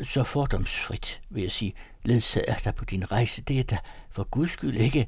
så 0.03 0.23
fordomsfrit, 0.23 1.21
vil 1.29 1.43
jeg 1.43 1.51
sige, 1.51 1.73
ledsager 2.03 2.55
dig 2.55 2.75
på 2.75 2.85
din 2.85 3.11
rejse, 3.11 3.41
det 3.41 3.59
er 3.59 3.63
da 3.63 3.77
for 4.09 4.23
guds 4.23 4.51
skyld 4.51 4.77
ikke. 4.77 5.07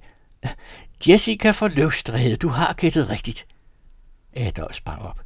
Jessica 1.07 1.51
for 1.51 1.67
løvstræde, 1.67 2.35
du 2.35 2.47
har 2.47 2.73
gættet 2.73 3.09
rigtigt. 3.09 3.47
Adolf 4.33 4.75
sprang 4.75 5.01
op. 5.01 5.21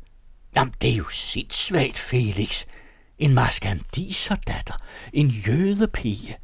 Jamen, 0.55 0.73
det 0.81 0.89
er 0.89 0.95
jo 0.95 1.09
sindssvagt, 1.09 1.97
Felix. 1.97 2.65
En 3.17 3.33
maskandiser 3.33 4.35
datter. 4.35 4.81
En 5.13 5.27
jødepige. 5.27 6.37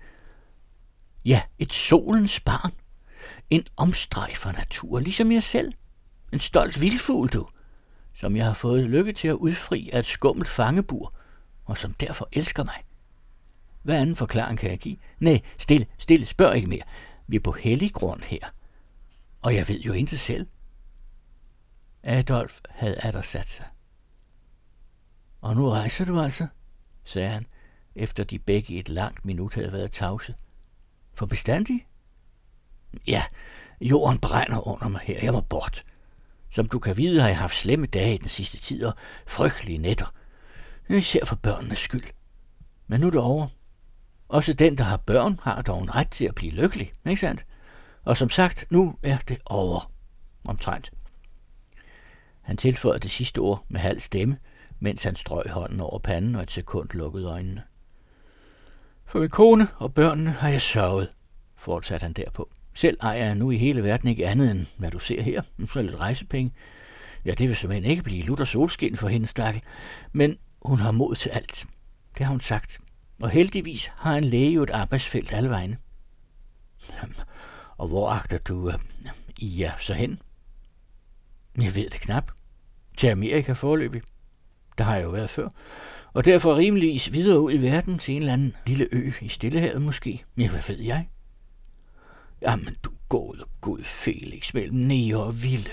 Ja, 1.25 1.41
et 1.59 1.73
solens 1.73 2.39
barn. 2.39 2.71
En 3.49 3.65
omstrejfer 3.77 4.51
natur, 4.51 4.99
ligesom 4.99 5.31
jeg 5.31 5.43
selv. 5.43 5.73
En 6.33 6.39
stolt 6.39 6.81
vildfugl, 6.81 7.27
du. 7.27 7.47
Som 8.13 8.35
jeg 8.35 8.45
har 8.45 8.53
fået 8.53 8.83
lykke 8.83 9.13
til 9.13 9.27
at 9.27 9.33
udfri 9.33 9.89
af 9.93 9.99
et 9.99 10.05
skummelt 10.05 10.49
fangebur, 10.49 11.13
og 11.65 11.77
som 11.77 11.93
derfor 11.93 12.29
elsker 12.31 12.63
mig. 12.63 12.83
Hvad 13.81 13.95
anden 13.95 14.15
forklaring 14.15 14.59
kan 14.59 14.69
jeg 14.69 14.79
give? 14.79 14.97
Nej, 15.19 15.41
stille, 15.59 15.85
stille, 15.97 16.25
spørg 16.25 16.55
ikke 16.55 16.69
mere. 16.69 16.83
Vi 17.27 17.35
er 17.35 17.39
på 17.39 17.51
hellig 17.51 17.93
grund 17.93 18.21
her. 18.21 18.39
Og 19.41 19.55
jeg 19.55 19.67
ved 19.67 19.79
jo 19.79 19.93
ikke 19.93 20.17
selv. 20.17 20.47
Adolf 22.03 22.59
havde 22.69 22.95
atter 22.95 23.21
sat 23.21 23.49
sig. 23.49 23.65
Og 25.41 25.55
nu 25.55 25.69
rejser 25.69 26.05
du 26.05 26.19
altså, 26.19 26.47
sagde 27.03 27.29
han, 27.29 27.45
efter 27.95 28.23
de 28.23 28.39
begge 28.39 28.79
et 28.79 28.89
langt 28.89 29.25
minut 29.25 29.55
havde 29.55 29.71
været 29.71 29.91
tavse. 29.91 30.35
For 31.13 31.25
bestandig? 31.25 31.87
Ja, 33.07 33.23
jorden 33.81 34.19
brænder 34.19 34.67
under 34.67 34.87
mig 34.87 35.01
her. 35.03 35.19
Jeg 35.23 35.33
må 35.33 35.41
bort. 35.41 35.85
Som 36.53 36.65
du 36.65 36.79
kan 36.79 36.97
vide, 36.97 37.21
har 37.21 37.27
jeg 37.27 37.37
haft 37.37 37.55
slemme 37.55 37.85
dage 37.85 38.13
i 38.13 38.17
den 38.17 38.29
sidste 38.29 38.57
tid 38.57 38.85
og 38.85 38.93
frygtelige 39.27 39.77
nætter. 39.77 40.13
Især 40.89 41.25
for 41.25 41.35
børnenes 41.35 41.79
skyld. 41.79 42.03
Men 42.87 42.99
nu 42.99 43.07
er 43.07 43.11
det 43.11 43.19
over. 43.19 43.47
Også 44.27 44.53
den, 44.53 44.77
der 44.77 44.83
har 44.83 44.97
børn, 44.97 45.39
har 45.43 45.61
dog 45.61 45.81
en 45.81 45.95
ret 45.95 46.09
til 46.09 46.25
at 46.25 46.35
blive 46.35 46.51
lykkelig, 46.51 46.91
ikke 47.05 47.19
sandt? 47.19 47.45
Og 48.03 48.17
som 48.17 48.29
sagt, 48.29 48.65
nu 48.69 48.95
er 49.03 49.17
det 49.17 49.37
over. 49.45 49.91
Omtrent. 50.47 50.91
Han 52.41 52.57
tilføjede 52.57 52.99
det 52.99 53.11
sidste 53.11 53.39
ord 53.39 53.65
med 53.69 53.79
halv 53.79 53.99
stemme, 53.99 54.37
mens 54.79 55.03
han 55.03 55.15
strøg 55.15 55.49
hånden 55.49 55.79
over 55.79 55.99
panden 55.99 56.35
og 56.35 56.43
et 56.43 56.51
sekund 56.51 56.89
lukkede 56.93 57.27
øjnene. 57.27 57.63
For 59.05 59.19
min 59.19 59.29
kone 59.29 59.67
og 59.75 59.93
børnene 59.93 60.31
har 60.31 60.49
jeg 60.49 60.61
sørget, 60.61 61.09
fortsatte 61.55 62.03
han 62.03 62.13
derpå. 62.13 62.49
Selv 62.73 62.97
ejer 63.01 63.25
jeg 63.25 63.35
nu 63.35 63.51
i 63.51 63.57
hele 63.57 63.83
verden 63.83 64.09
ikke 64.09 64.27
andet 64.27 64.51
end, 64.51 64.65
hvad 64.77 64.91
du 64.91 64.99
ser 64.99 65.21
her, 65.21 65.41
så 65.73 65.81
lidt 65.81 65.95
rejsepenge. 65.95 66.53
Ja, 67.25 67.31
det 67.31 67.49
vil 67.49 67.55
simpelthen 67.55 67.91
ikke 67.91 68.03
blive 68.03 68.23
lutter 68.23 68.45
solskin 68.45 68.95
for 68.95 69.07
hendes 69.07 69.29
stakkel, 69.29 69.61
men 70.11 70.37
hun 70.61 70.79
har 70.79 70.91
mod 70.91 71.15
til 71.15 71.29
alt. 71.29 71.65
Det 72.17 72.25
har 72.25 72.31
hun 72.31 72.41
sagt. 72.41 72.79
Og 73.21 73.29
heldigvis 73.29 73.89
har 73.95 74.15
en 74.17 74.23
læge 74.23 74.51
jo 74.51 74.63
et 74.63 74.69
arbejdsfelt 74.69 75.33
alle 75.33 75.49
vegne. 75.49 75.77
Og 77.77 77.87
hvor 77.87 78.09
agter 78.09 78.37
du 78.37 78.67
uh, 78.67 78.73
i 79.37 79.47
ja, 79.47 79.71
så 79.79 79.93
hen? 79.93 80.21
Jeg 81.57 81.75
ved 81.75 81.89
det 81.89 82.01
knap. 82.01 82.31
Til 82.97 83.07
Amerika 83.07 83.51
forløbig. 83.51 84.01
Der 84.77 84.83
har 84.83 84.95
jeg 84.95 85.03
jo 85.03 85.09
været 85.09 85.29
før. 85.29 85.49
Og 86.13 86.25
derfor 86.25 86.57
rimeligvis 86.57 87.13
videre 87.13 87.39
ud 87.39 87.53
i 87.53 87.61
verden 87.61 87.97
til 87.97 88.15
en 88.15 88.21
eller 88.21 88.33
anden 88.33 88.55
lille 88.67 88.87
ø 88.91 89.11
i 89.21 89.27
Stillehavet 89.27 89.81
måske. 89.81 90.23
Ja, 90.37 90.49
hvad 90.49 90.61
ved 90.67 90.79
jeg? 90.79 91.07
Jamen, 92.47 92.75
du 92.83 92.91
går 93.09 93.35
og 93.39 93.49
god 93.61 93.83
Felix 93.83 94.53
mellem 94.53 94.75
nære 94.75 95.23
og 95.23 95.33
vilde. 95.43 95.71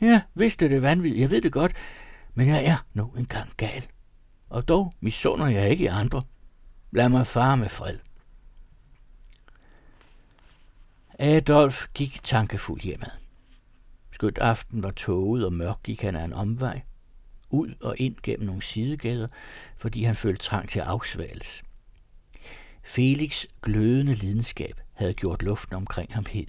Ja, 0.00 0.22
vidste 0.34 0.64
er 0.64 0.68
det 0.68 0.82
vanvittigt. 0.82 1.22
Jeg 1.22 1.30
ved 1.30 1.40
det 1.40 1.52
godt. 1.52 1.72
Men 2.34 2.48
jeg 2.48 2.64
er 2.64 2.86
nu 2.94 3.12
engang 3.16 3.50
gal. 3.56 3.86
Og 4.48 4.68
dog 4.68 4.92
misunder 5.00 5.48
jeg 5.48 5.70
ikke 5.70 5.90
andre. 5.90 6.22
Lad 6.90 7.08
mig 7.08 7.26
fare 7.26 7.56
med 7.56 7.68
fred. 7.68 7.98
Adolf 11.18 11.86
gik 11.94 12.20
tankefuld 12.22 12.80
hjemad. 12.80 13.10
Skønt 14.12 14.38
aften 14.38 14.82
var 14.82 14.90
tåget 14.90 15.46
og 15.46 15.52
mørk, 15.52 15.82
gik 15.82 16.02
han 16.02 16.16
af 16.16 16.24
en 16.24 16.32
omvej, 16.32 16.82
ud 17.50 17.74
og 17.80 17.94
ind 17.98 18.16
gennem 18.22 18.46
nogle 18.46 18.62
sidegader, 18.62 19.28
fordi 19.76 20.02
han 20.02 20.16
følte 20.16 20.42
trang 20.42 20.68
til 20.68 20.80
afsvals. 20.80 21.62
Felix 22.88 23.46
glødende 23.62 24.14
lidenskab 24.14 24.80
havde 24.92 25.14
gjort 25.14 25.42
luften 25.42 25.76
omkring 25.76 26.14
ham 26.14 26.22
hed. 26.30 26.46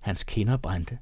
Hans 0.00 0.24
kinder 0.24 0.56
brændte. 0.56 0.98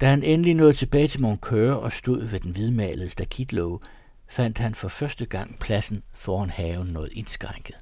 Da 0.00 0.10
han 0.10 0.22
endelig 0.22 0.54
nåede 0.54 0.72
tilbage 0.72 1.08
til 1.08 1.20
Moncur 1.20 1.72
og 1.72 1.92
stod 1.92 2.24
ved 2.24 2.40
den 2.40 2.50
hvidmalede 2.50 3.10
stakitlåge, 3.10 3.80
fandt 4.28 4.58
han 4.58 4.74
for 4.74 4.88
første 4.88 5.26
gang 5.26 5.58
pladsen 5.58 6.02
foran 6.14 6.50
haven 6.50 6.86
noget 6.86 7.12
indskrænket. 7.12 7.76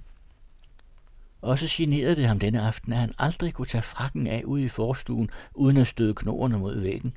Også 1.43 1.67
generede 1.71 2.17
det 2.17 2.27
ham 2.27 2.39
denne 2.39 2.61
aften, 2.63 2.93
at 2.93 2.99
han 2.99 3.13
aldrig 3.19 3.55
kunne 3.55 3.67
tage 3.67 3.83
frakken 3.83 4.27
af 4.27 4.43
ude 4.45 4.65
i 4.65 4.69
forstuen, 4.69 5.31
uden 5.55 5.77
at 5.77 5.87
støde 5.87 6.15
knoerne 6.15 6.59
mod 6.59 6.81
væggen. 6.81 7.17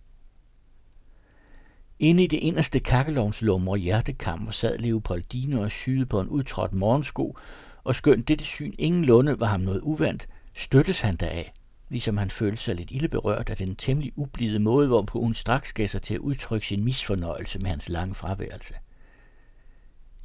Inde 1.99 2.23
i 2.23 2.27
det 2.27 2.37
inderste 2.37 2.79
kakkelovnslummer 2.79 3.71
og 3.71 3.77
hjertekammer 3.77 4.51
sad 4.51 4.77
Leopoldine 4.77 5.61
og 5.61 5.71
syede 5.71 6.05
på 6.05 6.19
en 6.19 6.27
udtrådt 6.27 6.73
morgensko, 6.73 7.37
og 7.83 7.95
skønt 7.95 8.27
dette 8.27 8.45
syn 8.45 8.73
ingenlunde 8.77 9.39
var 9.39 9.47
ham 9.47 9.59
noget 9.59 9.81
uvandt, 9.81 10.27
støttes 10.53 11.01
han 11.01 11.15
deraf, 11.15 11.53
ligesom 11.89 12.17
han 12.17 12.29
følte 12.29 12.61
sig 12.61 12.75
lidt 12.75 12.91
ildeberørt 12.91 13.49
af 13.49 13.57
den 13.57 13.75
temmelig 13.75 14.13
ublide 14.15 14.59
måde, 14.59 14.87
hvorpå 14.87 15.19
hun 15.19 15.33
straks 15.33 15.73
gav 15.73 15.87
sig 15.87 16.01
til 16.01 16.13
at 16.13 16.19
udtrykke 16.19 16.67
sin 16.67 16.83
misfornøjelse 16.83 17.59
med 17.59 17.69
hans 17.69 17.89
lange 17.89 18.15
fraværelse. 18.15 18.73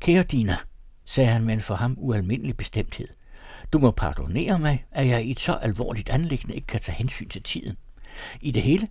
Kære 0.00 0.22
Dina, 0.22 0.56
sagde 1.04 1.30
han 1.30 1.44
med 1.44 1.54
en 1.54 1.60
for 1.60 1.74
ham 1.74 1.96
ualmindelig 1.98 2.56
bestemthed, 2.56 3.08
du 3.72 3.78
må 3.78 3.90
pardonere 3.90 4.58
mig, 4.58 4.84
at 4.90 5.06
jeg 5.06 5.24
i 5.24 5.30
et 5.30 5.40
så 5.40 5.52
alvorligt 5.52 6.08
anlæggende 6.08 6.54
ikke 6.54 6.66
kan 6.66 6.80
tage 6.80 6.96
hensyn 6.96 7.28
til 7.28 7.42
tiden. 7.42 7.76
I 8.40 8.50
det 8.50 8.62
hele, 8.62 8.86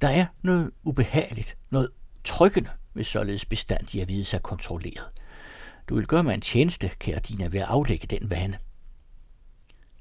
der 0.00 0.08
er 0.08 0.26
noget 0.42 0.70
ubehageligt, 0.84 1.56
noget 1.70 1.88
Trykkene 2.24 2.70
hvis 2.92 3.06
således 3.06 3.44
bestandig 3.44 4.02
at 4.02 4.08
vide 4.08 4.24
sig 4.24 4.42
kontrolleret. 4.42 5.10
Du 5.88 5.94
vil 5.94 6.06
gøre 6.06 6.22
mig 6.24 6.34
en 6.34 6.40
tjeneste, 6.40 6.90
kære 6.98 7.18
Dina, 7.18 7.46
ved 7.46 7.60
at 7.60 7.66
aflægge 7.66 8.06
den 8.06 8.30
vane. 8.30 8.58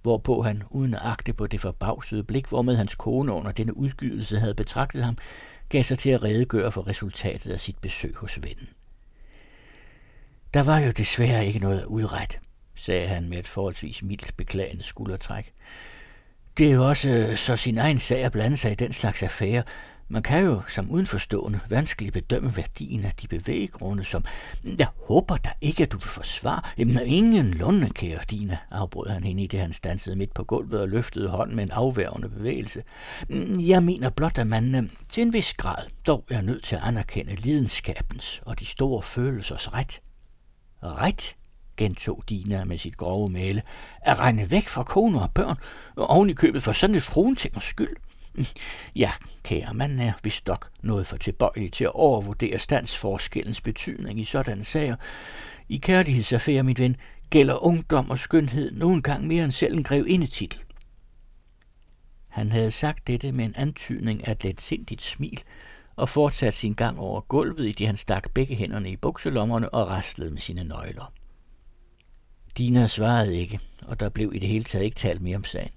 Hvorpå 0.02 0.42
han, 0.42 0.64
uden 0.70 0.94
at 0.94 1.00
agte 1.04 1.34
på 1.34 1.48
det 1.48 1.62
forbavsede 1.62 2.24
blik, 2.24 2.48
hvormed 2.48 2.76
hans 2.76 2.96
kone 2.96 3.32
under 3.32 3.52
denne 3.52 3.78
udgivelse 3.78 4.40
havde 4.40 4.56
betragtet 4.56 5.04
ham, 5.04 5.18
gav 5.70 5.84
sig 5.84 6.00
til 6.00 6.10
at 6.10 6.24
redegøre 6.24 6.72
for 6.72 6.88
resultatet 6.88 7.52
af 7.52 7.60
sit 7.60 7.78
besøg 7.80 8.16
hos 8.16 8.40
vennen. 8.44 8.70
Der 10.54 10.64
var 10.64 10.80
jo 10.80 10.92
desværre 10.92 11.48
ikke 11.48 11.60
noget 11.60 11.80
at 11.80 11.86
udrette, 11.86 12.38
sagde 12.76 13.08
han 13.08 13.30
med 13.30 13.38
et 13.38 13.48
forholdsvis 13.48 14.04
mildt 14.04 14.38
beklagende 14.38 14.84
skuldertræk. 14.84 15.54
Det 16.58 16.68
er 16.68 16.72
jo 16.72 16.90
også 16.90 17.10
øh, 17.10 17.38
så 17.38 17.56
sin 17.56 17.78
egen 17.78 18.00
sag 18.00 18.24
at 18.24 18.32
blande 18.32 18.58
sig 18.58 18.72
i 18.72 18.76
den 18.76 18.94
slags 18.94 19.24
affære. 19.24 19.64
Man 20.14 20.24
kan 20.24 20.46
jo 20.46 20.62
som 20.68 20.92
udenforstående 20.92 21.60
vanskeligt 21.70 22.14
bedømme 22.14 22.58
værdien 22.58 23.06
af 23.06 23.14
de 23.22 23.28
bevæggrunde, 23.28 24.04
som 24.04 24.26
jeg 24.64 24.88
håber 25.08 25.38
da 25.38 25.50
ikke, 25.62 25.84
at 25.84 25.92
du 25.92 25.98
vil 25.98 26.06
forsvare. 26.06 26.62
Jamen, 26.78 27.00
ingen 27.06 27.54
lunde, 27.54 27.90
kære 27.90 28.20
Dina, 28.30 28.58
afbrød 28.72 29.10
han 29.10 29.24
hende 29.24 29.44
i 29.44 29.48
det, 29.48 29.60
han 29.60 29.74
stansede 29.74 30.16
midt 30.16 30.34
på 30.34 30.44
gulvet 30.44 30.82
og 30.82 30.90
løftede 30.90 31.30
hånden 31.30 31.56
med 31.56 31.64
en 31.64 31.72
afværgende 31.72 32.30
bevægelse. 32.30 32.84
Jeg 33.60 33.84
mener 33.84 34.10
blot, 34.10 34.38
at 34.38 34.48
man 34.48 34.76
øh, 34.76 34.84
til 35.10 35.22
en 35.22 35.34
vis 35.34 35.54
grad 35.54 35.86
dog 36.08 36.26
er 36.30 36.42
nødt 36.42 36.64
til 36.64 36.76
at 36.76 36.82
anerkende 36.84 37.36
lidenskabens 37.36 38.42
og 38.46 38.60
de 38.60 38.66
store 38.66 39.02
følelsers 39.02 39.74
ret. 39.74 40.02
Ret, 40.84 41.36
gentog 41.78 42.24
Dina 42.30 42.64
med 42.64 42.78
sit 42.78 42.98
grove 42.98 43.30
male, 43.30 43.62
at 44.02 44.20
regne 44.20 44.52
væk 44.52 44.68
fra 44.68 44.84
kone 44.84 45.22
og 45.22 45.32
børn, 45.32 45.58
og 45.96 46.10
oven 46.10 46.30
i 46.30 46.34
købet 46.34 46.64
for 46.64 46.72
sådan 46.72 46.96
et 46.96 47.04
fruentingers 47.04 47.64
skyld. 47.64 47.98
Ja, 48.96 49.12
kære, 49.44 49.74
man 49.74 50.00
er 50.00 50.14
vist 50.24 50.48
nok 50.48 50.70
noget 50.82 51.08
for 51.08 51.18
tilbøjelig 51.18 51.72
til 51.72 51.84
at 51.84 51.96
overvurdere 51.96 52.60
standsforskellens 52.60 53.62
betydning 53.62 54.20
i 54.20 54.24
sådanne 54.24 54.64
sager. 54.64 54.96
I 55.70 55.78
kærlighedsaffære, 55.78 56.64
mit 56.64 56.80
ven, 56.80 56.96
gælder 57.30 57.64
ungdom 57.64 58.10
og 58.10 58.20
skønhed 58.20 58.72
nogle 58.72 59.02
gange 59.02 59.28
mere 59.28 59.44
end 59.44 59.52
selv 59.52 59.74
en 59.74 59.84
grev 59.84 60.06
indetitel. 60.08 60.60
Han 62.28 62.52
havde 62.52 62.72
sagt 62.72 63.08
dette 63.08 63.32
med 63.32 63.46
en 63.46 63.56
antydning 63.56 64.28
af 64.28 64.32
et 64.32 64.44
letsindigt 64.44 65.02
smil, 65.02 65.44
og 65.96 66.10
fortsatte 66.10 66.60
sin 66.60 66.74
gang 66.74 67.00
over 67.00 67.22
gulvet, 67.22 67.68
i 67.68 67.72
det 67.72 67.88
han 67.88 67.98
stak 67.98 68.32
begge 68.34 68.56
hænderne 68.56 68.92
i 68.92 68.96
bukselommerne 68.96 69.70
og 69.70 69.88
raslede 69.88 70.32
med 70.32 70.40
sine 70.40 70.64
nøgler. 70.64 71.14
Dina 72.58 72.88
svarede 72.88 73.38
ikke, 73.38 73.60
og 73.88 74.00
der 74.00 74.10
blev 74.10 74.32
i 74.36 74.40
det 74.40 74.50
hele 74.50 74.64
taget 74.64 74.86
ikke 74.86 74.96
talt 74.96 75.22
mere 75.22 75.36
om 75.36 75.44
sagen. 75.44 75.72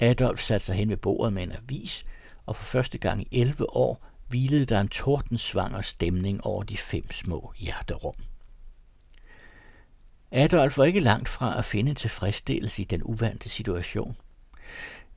Adolf 0.00 0.40
satte 0.40 0.66
sig 0.66 0.76
hen 0.76 0.88
ved 0.88 0.96
bordet 0.96 1.32
med 1.32 1.42
en 1.42 1.52
avis, 1.52 2.04
og 2.46 2.56
for 2.56 2.64
første 2.64 2.98
gang 2.98 3.22
i 3.22 3.40
11 3.40 3.76
år 3.76 4.06
hvilede 4.28 4.66
der 4.66 4.80
en 4.80 4.88
tordensvanger 4.88 5.80
stemning 5.80 6.44
over 6.44 6.62
de 6.62 6.76
fem 6.76 7.10
små 7.10 7.52
hjerterum. 7.58 8.14
Adolf 10.30 10.78
var 10.78 10.84
ikke 10.84 11.00
langt 11.00 11.28
fra 11.28 11.58
at 11.58 11.64
finde 11.64 11.94
tilfredsstillelse 11.94 12.82
i 12.82 12.84
den 12.84 13.02
uvante 13.02 13.48
situation. 13.48 14.16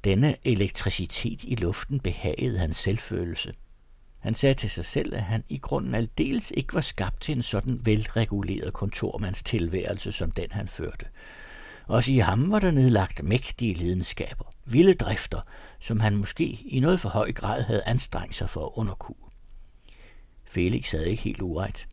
Denne 0.03 0.36
elektricitet 0.43 1.43
i 1.43 1.55
luften 1.55 2.00
behagede 2.00 2.59
hans 2.59 2.77
selvfølelse– 2.77 3.53
han 4.19 4.36
sagde 4.36 4.53
til 4.53 4.69
sig 4.69 4.86
selv, 4.86 5.13
at 5.13 5.24
han 5.24 5.43
i 5.50 5.57
grunden 5.57 5.95
aldeles 5.95 6.53
ikke 6.57 6.74
var 6.74 6.81
skabt 6.81 7.21
til 7.21 7.36
en 7.36 7.43
sådan 7.43 7.86
velreguleret 7.86 8.74
kontormands 8.74 9.43
tilværelse, 9.43 10.12
som 10.12 10.31
den 10.31 10.51
han 10.51 10.67
førte. 10.67 11.05
Også 11.89 12.12
i 12.12 12.17
ham 12.17 12.51
var 12.51 12.60
der 12.60 12.72
nedlagt 12.72 13.24
mægtige 13.24 13.74
lidenskaber, 13.74 14.46
vilde 14.65 14.93
drifter, 14.93 15.41
som 15.79 16.00
han 16.00 16.15
måske 16.15 16.46
i 16.46 16.79
noget 16.79 17.00
for 17.00 17.10
høj 17.10 17.31
grad 17.31 17.63
havde 17.63 17.84
anstrengt 17.86 18.36
sig 18.36 18.50
for 18.50 18.65
at 18.65 18.72
underkue. 18.75 19.15
Felix 20.43 20.91
havde 20.91 21.10
ikke 21.10 21.24
helt 21.24 21.41
uret. 21.41 21.88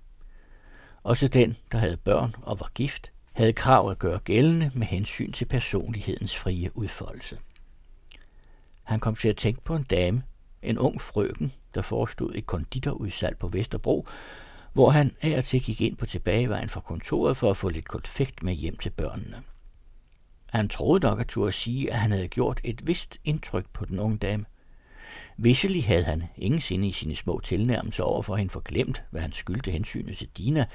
Også 1.02 1.28
den, 1.28 1.56
der 1.72 1.78
havde 1.78 1.96
børn 1.96 2.34
og 2.42 2.60
var 2.60 2.70
gift, 2.74 3.12
havde 3.32 3.52
krav 3.52 3.90
at 3.90 3.98
gøre 3.98 4.18
gældende 4.18 4.70
med 4.74 4.86
hensyn 4.86 5.32
til 5.32 5.44
personlighedens 5.44 6.36
frie 6.36 6.76
udfoldelse. 6.76 7.38
Han 8.82 9.00
kom 9.00 9.16
til 9.16 9.28
at 9.28 9.36
tænke 9.36 9.60
på 9.60 9.76
en 9.76 9.82
dame, 9.82 10.22
en 10.62 10.78
ung 10.78 11.00
frøken, 11.00 11.52
der 11.74 11.82
forestod 11.82 12.34
et 12.34 12.46
konditorudsalg 12.46 13.38
på 13.38 13.48
Vesterbro, 13.48 14.06
hvor 14.72 14.90
han 14.90 15.16
af 15.22 15.36
og 15.36 15.44
til 15.44 15.62
gik 15.62 15.80
ind 15.80 15.96
på 15.96 16.06
tilbagevejen 16.06 16.68
fra 16.68 16.80
kontoret 16.80 17.36
for 17.36 17.50
at 17.50 17.56
få 17.56 17.68
lidt 17.68 17.88
konfekt 17.88 18.42
med 18.42 18.54
hjem 18.54 18.76
til 18.76 18.90
børnene. 18.90 19.42
Han 20.46 20.68
troede 20.68 21.02
nok 21.02 21.20
at 21.20 21.28
turde 21.28 21.52
sige, 21.52 21.92
at 21.92 21.98
han 21.98 22.10
havde 22.10 22.28
gjort 22.28 22.60
et 22.64 22.86
vist 22.86 23.18
indtryk 23.24 23.66
på 23.72 23.84
den 23.84 23.98
unge 23.98 24.18
dame. 24.18 24.44
Visselig 25.36 25.84
havde 25.84 26.04
han 26.04 26.22
ingen 26.36 26.60
sinde 26.60 26.88
i 26.88 26.92
sine 26.92 27.16
små 27.16 27.40
tilnærmelser 27.44 28.04
over 28.04 28.22
for 28.22 28.36
hende 28.36 28.50
forglemt, 28.50 29.04
hvad 29.10 29.20
han 29.20 29.32
skyldte 29.32 29.70
hensynet 29.70 30.16
til 30.16 30.28
Dina, 30.28 30.66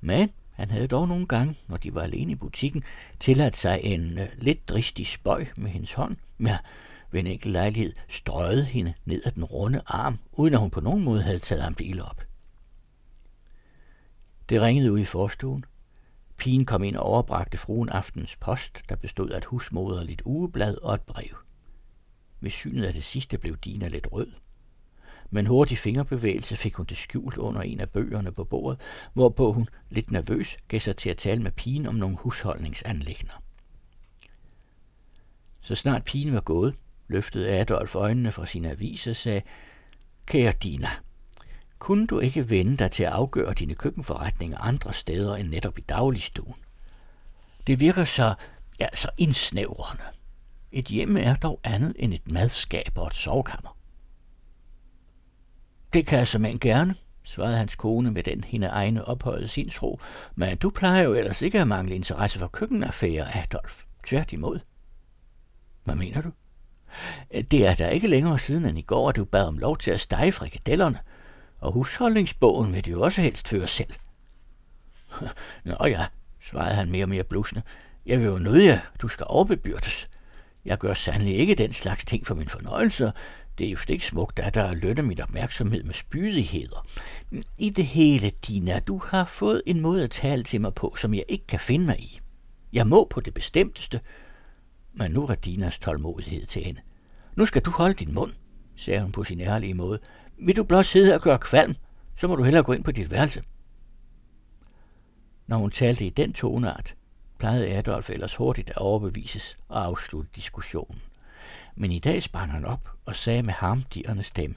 men 0.00 0.30
han 0.50 0.70
havde 0.70 0.86
dog 0.86 1.08
nogle 1.08 1.26
gange, 1.26 1.56
når 1.68 1.76
de 1.76 1.94
var 1.94 2.02
alene 2.02 2.32
i 2.32 2.34
butikken, 2.34 2.82
tilladt 3.20 3.56
sig 3.56 3.80
en 3.82 4.18
uh, 4.18 4.24
lidt 4.38 4.68
dristig 4.68 5.06
spøj 5.06 5.46
med 5.56 5.70
hendes 5.70 5.92
hånd. 5.92 6.16
Ja, 6.40 6.58
ved 7.10 7.20
en 7.20 7.26
enkelt 7.26 7.52
lejlighed 7.52 7.92
strøget 8.08 8.66
hende 8.66 8.94
ned 9.04 9.22
ad 9.24 9.30
den 9.30 9.44
runde 9.44 9.82
arm, 9.86 10.18
uden 10.32 10.54
at 10.54 10.60
hun 10.60 10.70
på 10.70 10.80
nogen 10.80 11.04
måde 11.04 11.22
havde 11.22 11.38
taget 11.38 11.62
ham 11.62 11.74
bil 11.74 12.02
op. 12.02 12.22
Det 14.48 14.60
ringede 14.60 14.92
ud 14.92 14.98
i 14.98 15.04
forstuen. 15.04 15.64
Pigen 16.36 16.66
kom 16.66 16.84
ind 16.84 16.96
og 16.96 17.02
overbragte 17.02 17.58
fruen 17.58 17.88
aftens 17.88 18.36
post, 18.36 18.82
der 18.88 18.96
bestod 18.96 19.30
af 19.30 19.38
et 19.38 19.44
husmoderligt 19.44 20.22
ugeblad 20.24 20.76
og 20.82 20.94
et 20.94 21.02
brev. 21.02 21.36
Ved 22.40 22.50
synet 22.50 22.84
af 22.84 22.92
det 22.92 23.04
sidste 23.04 23.38
blev 23.38 23.56
Dina 23.56 23.88
lidt 23.88 24.08
rød. 24.12 24.32
Med 25.30 25.40
en 25.40 25.46
hurtig 25.46 25.78
fingerbevægelse 25.78 26.56
fik 26.56 26.74
hun 26.74 26.86
det 26.86 26.96
skjult 26.96 27.36
under 27.36 27.60
en 27.60 27.80
af 27.80 27.90
bøgerne 27.90 28.32
på 28.32 28.44
bordet, 28.44 28.80
hvorpå 29.12 29.52
hun, 29.52 29.64
lidt 29.90 30.10
nervøs, 30.10 30.56
gav 30.68 30.80
sig 30.80 30.96
til 30.96 31.10
at 31.10 31.16
tale 31.16 31.42
med 31.42 31.50
pigen 31.50 31.86
om 31.86 31.94
nogle 31.94 32.16
husholdningsanlægner. 32.16 33.42
Så 35.60 35.74
snart 35.74 36.04
pigen 36.04 36.34
var 36.34 36.40
gået, 36.40 36.74
løftede 37.08 37.48
Adolf 37.48 37.94
øjnene 37.94 38.32
fra 38.32 38.46
sin 38.46 38.64
avis 38.64 39.06
og 39.06 39.16
sagde, 39.16 39.42
Kære 40.26 40.52
Dina, 40.52 40.88
kunne 41.78 42.06
du 42.06 42.18
ikke 42.18 42.50
vende 42.50 42.76
dig 42.76 42.90
til 42.90 43.02
at 43.02 43.12
afgøre 43.12 43.54
dine 43.54 43.74
køkkenforretninger 43.74 44.58
andre 44.58 44.92
steder 44.92 45.36
end 45.36 45.48
netop 45.48 45.78
i 45.78 45.80
dagligstuen? 45.80 46.56
Det 47.66 47.80
virker 47.80 48.04
så, 48.04 48.34
ja, 48.80 48.86
så 48.94 49.08
indsnævrende. 49.18 50.02
Et 50.72 50.84
hjem 50.84 51.16
er 51.16 51.34
dog 51.34 51.60
andet 51.64 51.96
end 51.98 52.12
et 52.12 52.30
madskab 52.30 52.92
og 52.96 53.06
et 53.06 53.14
sovekammer. 53.14 53.76
Det 55.92 56.06
kan 56.06 56.18
jeg 56.18 56.28
såmænd 56.28 56.60
gerne, 56.60 56.94
svarede 57.24 57.56
hans 57.56 57.74
kone 57.74 58.10
med 58.10 58.22
den 58.22 58.44
hende 58.44 58.66
egne 58.66 59.04
ophøjede 59.04 59.48
sindsro, 59.48 60.00
men 60.34 60.56
du 60.56 60.70
plejer 60.70 61.02
jo 61.02 61.14
ellers 61.14 61.42
ikke 61.42 61.60
at 61.60 61.68
mangle 61.68 61.94
interesse 61.94 62.38
for 62.38 62.46
køkkenaffærer, 62.46 63.42
Adolf. 63.42 63.82
Tværtimod. 64.06 64.60
Hvad 65.84 65.94
mener 65.94 66.22
du? 66.22 66.30
Det 67.32 67.68
er 67.68 67.74
da 67.74 67.88
ikke 67.88 68.08
længere 68.08 68.38
siden 68.38 68.64
end 68.64 68.78
i 68.78 68.82
går, 68.82 69.08
at 69.08 69.16
du 69.16 69.24
bad 69.24 69.46
om 69.46 69.58
lov 69.58 69.78
til 69.78 69.90
at 69.90 70.00
stege 70.00 70.32
frikadellerne, 70.32 70.98
og 71.64 71.72
husholdningsbogen 71.72 72.74
vil 72.74 72.86
du 72.86 72.90
jo 72.90 73.02
også 73.02 73.22
helst 73.22 73.48
føre 73.48 73.66
selv. 73.66 73.92
Nå 75.64 75.76
ja, 75.86 76.06
svarede 76.40 76.74
han 76.74 76.90
mere 76.90 77.04
og 77.04 77.08
mere 77.08 77.24
blusende. 77.24 77.62
Jeg 78.06 78.18
vil 78.18 78.26
jo 78.26 78.38
nøde 78.38 78.64
jer, 78.64 78.78
du 79.02 79.08
skal 79.08 79.26
overbebyrdes. 79.28 80.08
Jeg 80.64 80.78
gør 80.78 80.94
sandelig 80.94 81.36
ikke 81.36 81.54
den 81.54 81.72
slags 81.72 82.04
ting 82.04 82.26
for 82.26 82.34
min 82.34 82.48
fornøjelse. 82.48 83.12
Det 83.58 83.66
er 83.66 83.70
jo 83.70 83.78
ikke 83.88 84.06
smukt, 84.06 84.38
at 84.38 84.54
der 84.54 84.74
lønner 84.74 85.02
mit 85.02 85.20
opmærksomhed 85.20 85.82
med 85.82 85.94
spydigheder. 85.94 86.86
I 87.58 87.70
det 87.70 87.86
hele, 87.86 88.30
Dina, 88.30 88.78
du 88.78 88.98
har 88.98 89.24
fået 89.24 89.62
en 89.66 89.80
måde 89.80 90.04
at 90.04 90.10
tale 90.10 90.42
til 90.42 90.60
mig 90.60 90.74
på, 90.74 90.94
som 90.96 91.14
jeg 91.14 91.24
ikke 91.28 91.46
kan 91.46 91.60
finde 91.60 91.86
mig 91.86 92.00
i. 92.00 92.20
Jeg 92.72 92.86
må 92.86 93.06
på 93.10 93.20
det 93.20 93.34
bestemteste. 93.34 94.00
Men 94.92 95.10
nu 95.10 95.26
var 95.26 95.34
Dinas 95.34 95.78
tålmodighed 95.78 96.46
til 96.46 96.64
hende. 96.64 96.80
Nu 97.36 97.46
skal 97.46 97.62
du 97.62 97.70
holde 97.70 97.94
din 97.94 98.14
mund, 98.14 98.32
sagde 98.76 99.02
hun 99.02 99.12
på 99.12 99.24
sin 99.24 99.42
ærlige 99.42 99.74
måde. 99.74 99.98
Vil 100.38 100.56
du 100.56 100.64
blot 100.64 100.86
sidde 100.86 101.14
og 101.14 101.20
gøre 101.20 101.38
kvalm, 101.38 101.76
så 102.16 102.28
må 102.28 102.36
du 102.36 102.42
hellere 102.42 102.62
gå 102.62 102.72
ind 102.72 102.84
på 102.84 102.92
dit 102.92 103.10
værelse. 103.10 103.42
Når 105.46 105.56
hun 105.56 105.70
talte 105.70 106.06
i 106.06 106.10
den 106.10 106.32
toneart, 106.32 106.94
plejede 107.38 107.68
Adolf 107.68 108.10
ellers 108.10 108.36
hurtigt 108.36 108.70
at 108.70 108.76
overbevises 108.76 109.56
og 109.68 109.84
afslutte 109.84 110.30
diskussionen. 110.36 111.00
Men 111.76 111.92
i 111.92 111.98
dag 111.98 112.22
sprang 112.22 112.52
han 112.52 112.64
op 112.64 112.88
og 113.04 113.16
sagde 113.16 113.42
med 113.42 113.52
harmdirrende 113.52 114.22
stemme, 114.22 114.56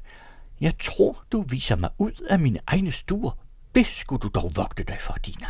Jeg 0.62 0.74
tror, 0.80 1.24
du 1.32 1.42
viser 1.42 1.76
mig 1.76 1.90
ud 1.98 2.26
af 2.30 2.40
mine 2.40 2.60
egne 2.68 2.92
stuer. 2.92 3.32
Det 3.76 3.86
skulle 3.86 4.20
du 4.20 4.28
dog 4.28 4.52
vogte 4.56 4.84
dig 4.84 4.98
for, 5.00 5.14
Dina. 5.14 5.48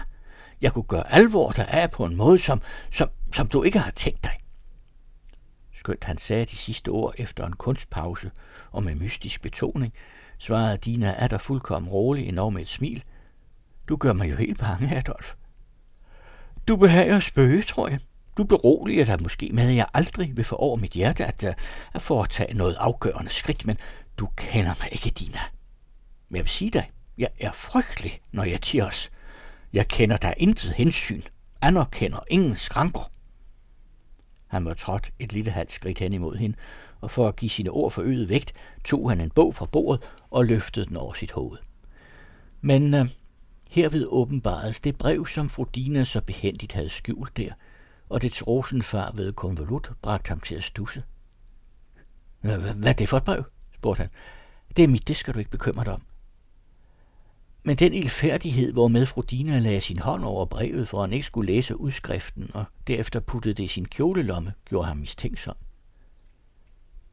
Jeg 0.61 0.73
kunne 0.73 0.83
gøre 0.83 1.11
alvor 1.11 1.51
der 1.51 1.65
af 1.65 1.91
på 1.91 2.05
en 2.05 2.15
måde, 2.15 2.39
som, 2.39 2.61
som, 2.91 3.09
som 3.33 3.47
du 3.47 3.63
ikke 3.63 3.79
har 3.79 3.91
tænkt 3.91 4.23
dig. 4.23 4.37
Skønt 5.87 6.03
han 6.03 6.17
sagde 6.17 6.45
de 6.45 6.55
sidste 6.55 6.89
ord 6.89 7.13
efter 7.17 7.45
en 7.45 7.53
kunstpause 7.53 8.31
og 8.71 8.83
med 8.83 8.95
mystisk 8.95 9.41
betoning, 9.41 9.93
svarede 10.37 10.77
Dina 10.77 11.15
er 11.17 11.27
der 11.27 11.37
fuldkommen 11.37 11.91
rolig 11.91 12.27
endnu 12.27 12.49
med 12.49 12.61
et 12.61 12.67
smil. 12.67 13.03
Du 13.89 13.95
gør 13.95 14.13
mig 14.13 14.29
jo 14.29 14.35
helt 14.35 14.59
bange, 14.59 14.95
Adolf. 14.97 15.33
Du 16.67 16.75
behager 16.75 17.19
spøge, 17.19 17.61
tror 17.61 17.87
jeg. 17.87 17.99
Du 18.37 18.43
beroliger 18.43 19.05
dig 19.05 19.21
måske 19.21 19.49
med, 19.53 19.69
at 19.69 19.75
jeg 19.75 19.87
aldrig 19.93 20.37
vil 20.37 20.45
få 20.45 20.55
over 20.55 20.75
mit 20.75 20.91
hjerte 20.91 21.25
at, 21.25 21.43
øh, 21.43 21.53
at 21.93 22.01
foretage 22.01 22.53
noget 22.53 22.75
afgørende 22.79 23.31
skridt, 23.31 23.65
men 23.65 23.77
du 24.17 24.29
kender 24.35 24.73
mig 24.81 24.89
ikke, 24.91 25.09
Dina. 25.09 25.39
Men 26.29 26.35
jeg 26.35 26.43
vil 26.43 26.49
sige 26.49 26.71
dig, 26.71 26.89
jeg 27.17 27.29
er 27.39 27.51
frygtelig, 27.51 28.19
når 28.31 28.43
jeg 28.43 28.61
tiger 28.61 28.85
os. 28.85 29.11
Jeg 29.73 29.87
kender 29.87 30.17
dig 30.17 30.33
intet 30.37 30.71
hensyn, 30.71 31.21
anerkender 31.61 32.19
ingen 32.29 32.55
skranker. 32.55 33.11
Han 34.47 34.65
var 34.65 34.73
trådt 34.73 35.11
et 35.19 35.33
lille 35.33 35.51
halvt 35.51 35.71
skridt 35.71 35.99
hen 35.99 36.13
imod 36.13 36.35
hende, 36.35 36.57
og 37.01 37.11
for 37.11 37.27
at 37.27 37.35
give 37.35 37.49
sine 37.49 37.69
ord 37.69 37.91
for 37.91 38.01
øget 38.01 38.29
vægt, 38.29 38.53
tog 38.83 39.09
han 39.09 39.21
en 39.21 39.29
bog 39.29 39.55
fra 39.55 39.65
bordet 39.65 40.09
og 40.29 40.45
løftede 40.45 40.85
den 40.85 40.97
over 40.97 41.13
sit 41.13 41.31
hoved. 41.31 41.57
Men 42.61 42.93
øh, 42.93 43.05
herved 43.69 44.05
åbenbaredes 44.09 44.79
det 44.79 44.97
brev, 44.97 45.27
som 45.27 45.49
fru 45.49 45.65
Dina 45.75 46.03
så 46.03 46.21
behendigt 46.21 46.73
havde 46.73 46.89
skjult 46.89 47.37
der, 47.37 47.53
og 48.09 48.21
dets 48.21 48.47
rosenfar 48.47 49.11
ved 49.15 49.33
konvolut 49.33 49.91
bragte 50.01 50.29
ham 50.29 50.39
til 50.39 50.55
at 50.55 50.63
stusse. 50.63 51.03
Hvad 52.41 52.83
er 52.83 52.93
det 52.93 53.09
for 53.09 53.17
et 53.17 53.23
brev? 53.23 53.43
spurgte 53.75 54.01
han. 54.01 54.09
Det 54.77 54.83
er 54.83 54.87
mit, 54.87 55.07
det 55.07 55.15
skal 55.15 55.33
du 55.33 55.39
ikke 55.39 55.51
bekymre 55.51 55.83
dig 55.83 55.93
om. 55.93 55.99
Men 57.67 57.75
den 57.75 57.93
ilfærdighed, 57.93 58.73
hvormed 58.73 59.05
fru 59.05 59.21
Dina 59.21 59.59
lagde 59.59 59.81
sin 59.81 59.99
hånd 59.99 60.23
over 60.23 60.45
brevet, 60.45 60.87
for 60.87 61.01
han 61.01 61.13
ikke 61.13 61.25
skulle 61.25 61.53
læse 61.53 61.79
udskriften, 61.79 62.51
og 62.53 62.65
derefter 62.87 63.19
puttede 63.19 63.53
det 63.53 63.63
i 63.63 63.67
sin 63.67 63.85
kjolelomme, 63.85 64.53
gjorde 64.65 64.87
ham 64.87 64.97
mistænksom. 64.97 65.55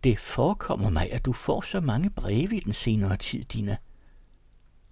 Det 0.04 0.18
forekommer 0.18 0.90
mig, 0.90 1.12
at 1.12 1.24
du 1.24 1.32
får 1.32 1.60
så 1.60 1.80
mange 1.80 2.10
breve 2.10 2.56
i 2.56 2.60
den 2.60 2.72
senere 2.72 3.16
tid, 3.16 3.44
Dina. 3.44 3.76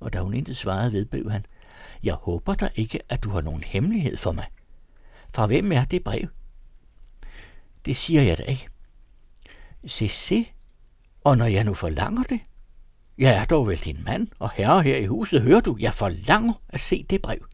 Og 0.01 0.13
da 0.13 0.21
hun 0.21 0.35
intet 0.35 0.57
svarede, 0.57 0.93
vedblev 0.93 1.31
han. 1.31 1.47
Jeg 2.03 2.15
håber 2.15 2.55
da 2.55 2.69
ikke, 2.75 2.99
at 3.09 3.25
du 3.25 3.31
har 3.31 3.41
nogen 3.41 3.63
hemmelighed 3.63 4.17
for 4.17 4.33
mig. 4.33 4.47
Fra 5.35 5.47
hvem 5.47 5.73
er 5.73 5.85
det 5.85 6.05
brev? 6.05 6.29
Det 7.85 7.97
siger 7.97 8.23
jeg 8.23 8.39
da 8.39 8.43
ikke. 8.43 8.69
Se, 9.87 10.09
se. 10.09 10.47
Og 11.25 11.39
når 11.39 11.47
jeg 11.47 11.65
nu 11.65 11.75
forlanger 11.75 12.23
det, 12.23 12.41
jeg 13.19 13.37
er 13.37 13.45
dog 13.45 13.67
vel 13.67 13.79
din 13.79 14.05
mand 14.05 14.29
og 14.39 14.51
herre 14.51 14.83
her 14.83 14.97
i 14.97 15.07
huset, 15.07 15.43
hører 15.43 15.61
du? 15.61 15.77
Jeg 15.81 15.95
forlanger 15.95 16.53
at 16.69 16.81
se 16.81 17.07
det 17.11 17.23
brev. 17.23 17.47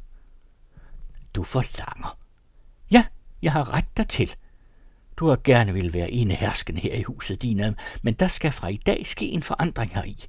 Du 1.35 1.42
forlanger? 1.42 2.18
Ja, 2.90 3.05
jeg 3.42 3.53
har 3.53 3.73
ret 3.73 3.97
dertil. 3.97 4.35
Du 5.16 5.29
har 5.29 5.38
gerne 5.44 5.73
vil 5.73 5.94
være 5.94 6.11
ene 6.11 6.35
herskende 6.35 6.81
her 6.81 6.94
i 6.94 7.03
huset, 7.03 7.42
Dina, 7.42 7.75
men 8.03 8.14
der 8.14 8.29
skal 8.29 8.53
fra 8.53 8.68
i 8.68 8.77
dag 8.77 9.07
ske 9.07 9.29
en 9.29 9.42
forandring 9.42 9.94
heri. 9.94 10.25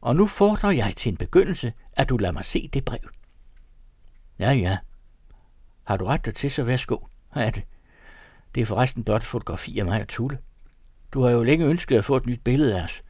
Og 0.00 0.16
nu 0.16 0.26
fordrer 0.26 0.70
jeg 0.70 0.96
til 0.96 1.10
en 1.10 1.16
begyndelse, 1.16 1.72
at 1.92 2.08
du 2.08 2.16
lader 2.16 2.32
mig 2.32 2.44
se 2.44 2.68
det 2.72 2.84
brev. 2.84 3.10
Ja, 4.38 4.50
ja. 4.50 4.78
Har 5.84 5.96
du 5.96 6.04
ret 6.04 6.24
dertil, 6.24 6.50
så 6.50 6.62
værsgo. 6.62 6.98
Her 7.34 7.42
er 7.42 7.50
det. 7.50 7.64
Det 8.54 8.60
er 8.60 8.66
forresten 8.66 9.04
blot 9.04 9.24
fotografi 9.24 9.78
af 9.78 9.84
mig 9.84 10.00
og 10.00 10.08
Tulle. 10.08 10.38
Du 11.12 11.22
har 11.22 11.30
jo 11.30 11.42
længe 11.42 11.66
ønsket 11.66 11.98
at 11.98 12.04
få 12.04 12.16
et 12.16 12.26
nyt 12.26 12.40
billede 12.44 12.80
af 12.80 12.84
os. 12.84 13.02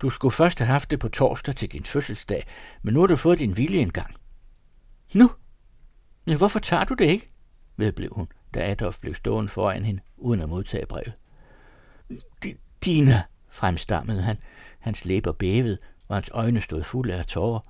Du 0.00 0.10
skulle 0.10 0.32
først 0.32 0.58
have 0.58 0.66
haft 0.66 0.90
det 0.90 0.98
på 0.98 1.08
torsdag 1.08 1.56
til 1.56 1.72
din 1.72 1.84
fødselsdag, 1.84 2.46
men 2.82 2.94
nu 2.94 3.00
har 3.00 3.06
du 3.06 3.16
fået 3.16 3.38
din 3.38 3.56
vilje 3.56 3.80
engang. 3.80 4.14
Nu? 5.14 5.30
Men 6.24 6.36
hvorfor 6.36 6.58
tager 6.58 6.84
du 6.84 6.94
det 6.94 7.04
ikke? 7.04 7.26
vedblev 7.76 8.12
hun, 8.12 8.28
da 8.54 8.70
Adolf 8.70 9.00
blev 9.00 9.14
stående 9.14 9.48
foran 9.48 9.84
hende, 9.84 10.02
uden 10.16 10.40
at 10.40 10.48
modtage 10.48 10.86
brevet. 10.86 11.12
Dina, 12.84 13.22
fremstammede 13.48 14.22
han. 14.22 14.36
Hans 14.78 15.04
læber 15.04 15.32
bævede, 15.32 15.78
og 16.08 16.16
hans 16.16 16.30
øjne 16.34 16.60
stod 16.60 16.82
fulde 16.82 17.14
af 17.14 17.26
tårer, 17.26 17.60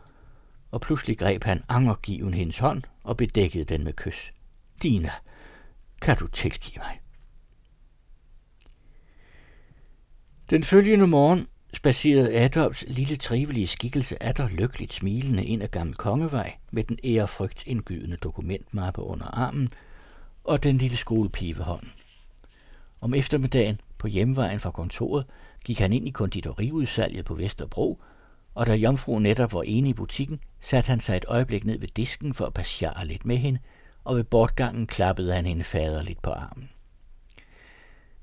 og 0.71 0.81
pludselig 0.81 1.19
greb 1.19 1.45
han 1.45 1.63
angergiven 1.69 2.35
hendes 2.35 2.59
hånd 2.59 2.83
og 3.05 3.17
bedækkede 3.17 3.65
den 3.65 3.85
med 3.85 3.93
kys. 3.93 4.33
Dina, 4.83 5.11
kan 6.03 6.17
du 6.17 6.27
tilgive 6.27 6.79
mig? 6.79 7.01
Den 10.51 10.65
følgende 10.65 11.07
morgen 11.07 11.49
spacerede 11.77 12.35
Adolfs 12.35 12.85
lille 12.89 13.17
trivelige 13.17 13.67
skikkelse 13.67 14.17
der 14.37 14.49
lykkeligt 14.49 14.93
smilende 14.93 15.45
ind 15.45 15.63
ad 15.63 15.69
Gammel 15.69 15.97
Kongevej 15.97 16.53
med 16.71 16.85
den 16.85 16.99
ærefrygt 17.05 17.63
indgydende 17.67 18.17
dokumentmappe 18.17 19.03
under 19.03 19.27
armen 19.27 19.69
og 20.45 20.63
den 20.63 20.77
lille 20.77 20.97
skolepige 20.97 21.57
ved 21.57 21.65
hånden. 21.65 21.93
Om 23.01 23.15
eftermiddagen 23.15 23.81
på 23.99 24.07
hjemvejen 24.07 24.61
fra 24.61 24.71
kontoret 24.71 25.27
gik 25.65 25.79
han 25.79 25.93
ind 25.93 26.09
i 26.09 26.11
konditoriudsalget 26.11 27.25
på 27.25 27.35
Vesterbro, 27.35 28.03
og 28.55 28.67
da 28.67 28.75
jomfru 28.75 29.19
netop 29.19 29.53
var 29.53 29.63
ene 29.63 29.89
i 29.89 29.95
butikken, 29.95 30.41
satte 30.61 30.89
han 30.89 31.01
sig 31.01 31.17
et 31.17 31.25
øjeblik 31.29 31.65
ned 31.65 31.79
ved 31.79 31.89
disken 31.89 32.35
for 32.35 32.47
at 32.47 32.55
passere 32.55 33.07
lidt 33.07 33.27
med 33.27 33.37
hende, 33.37 33.59
og 34.05 34.17
ved 34.17 34.25
bortgangen 34.25 34.87
klappede 34.87 35.35
han 35.35 35.47
hende 35.47 35.65
faderligt 35.65 36.23
på 36.23 36.31
armen. 36.31 36.71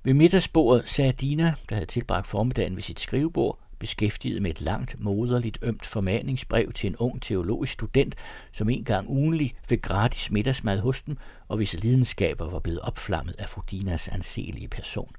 Ved 0.06 0.13
middagsbordet 0.13 0.89
sagde 0.89 1.12
Dina, 1.12 1.54
der 1.70 1.76
havde 1.76 1.86
tilbragt 1.86 2.28
formiddagen 2.28 2.76
ved 2.76 2.84
sit 2.84 3.00
skrivebord, 3.00 3.60
beskæftiget 3.80 4.42
med 4.42 4.52
et 4.52 4.62
langt, 4.62 4.96
moderligt, 5.00 5.58
ømt 5.62 5.86
formaningsbrev 5.86 6.72
til 6.74 6.88
en 6.88 6.96
ung 6.96 7.22
teologisk 7.22 7.74
student, 7.74 8.16
som 8.52 8.70
en 8.70 8.84
gang 8.84 9.10
ugenlig 9.10 9.56
fik 9.70 9.82
gratis 9.82 10.32
middagsmad 10.32 10.80
hos 10.80 11.02
dem, 11.02 11.18
og 11.48 11.58
hvis 11.58 11.74
lidenskaber 11.74 12.50
var 12.50 12.60
blevet 12.60 12.80
opflammet 12.80 13.36
af 13.38 13.50
Fudinas 13.50 14.08
anselige 14.08 14.68
person. 14.68 15.12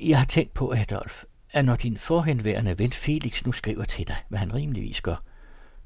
Jeg 0.00 0.18
har 0.18 0.26
tænkt 0.26 0.54
på, 0.54 0.72
Adolf, 0.72 1.24
at 1.50 1.64
når 1.64 1.76
din 1.76 1.98
forhenværende 1.98 2.78
ven 2.78 2.92
Felix 2.92 3.44
nu 3.44 3.52
skriver 3.52 3.84
til 3.84 4.08
dig, 4.08 4.16
hvad 4.28 4.38
han 4.38 4.54
rimeligvis 4.54 5.00
gør, 5.00 5.22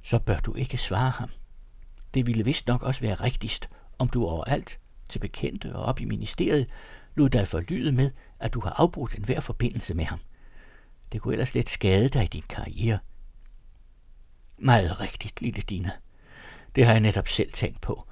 så 0.03 0.19
bør 0.19 0.39
du 0.39 0.55
ikke 0.55 0.77
svare 0.77 1.11
ham. 1.11 1.31
Det 2.15 2.27
ville 2.27 2.45
vist 2.45 2.67
nok 2.67 2.83
også 2.83 3.01
være 3.01 3.15
rigtigst, 3.15 3.69
om 3.99 4.09
du 4.09 4.27
overalt, 4.27 4.79
til 5.09 5.19
bekendte 5.19 5.77
og 5.77 5.83
op 5.83 6.01
i 6.01 6.05
ministeriet, 6.05 6.67
lod 7.17 7.31
dig 7.31 7.49
forlyde 7.49 7.93
med, 7.93 8.11
at 8.41 8.55
du 8.55 8.61
har 8.61 8.71
afbrudt 8.71 9.15
enhver 9.15 9.41
forbindelse 9.41 9.95
med 9.95 10.05
ham. 10.05 10.21
Det 11.13 11.21
kunne 11.21 11.35
ellers 11.35 11.55
let 11.55 11.71
skade 11.71 12.09
dig 12.09 12.25
i 12.25 12.27
din 12.27 12.45
karriere. 12.49 12.99
Meget 14.59 15.01
rigtigt, 15.01 15.43
lille 15.43 15.63
Dina. 15.63 15.91
Det 16.75 16.85
har 16.85 16.93
jeg 16.93 17.01
netop 17.01 17.29
selv 17.29 17.53
tænkt 17.53 17.81
på. 17.81 18.07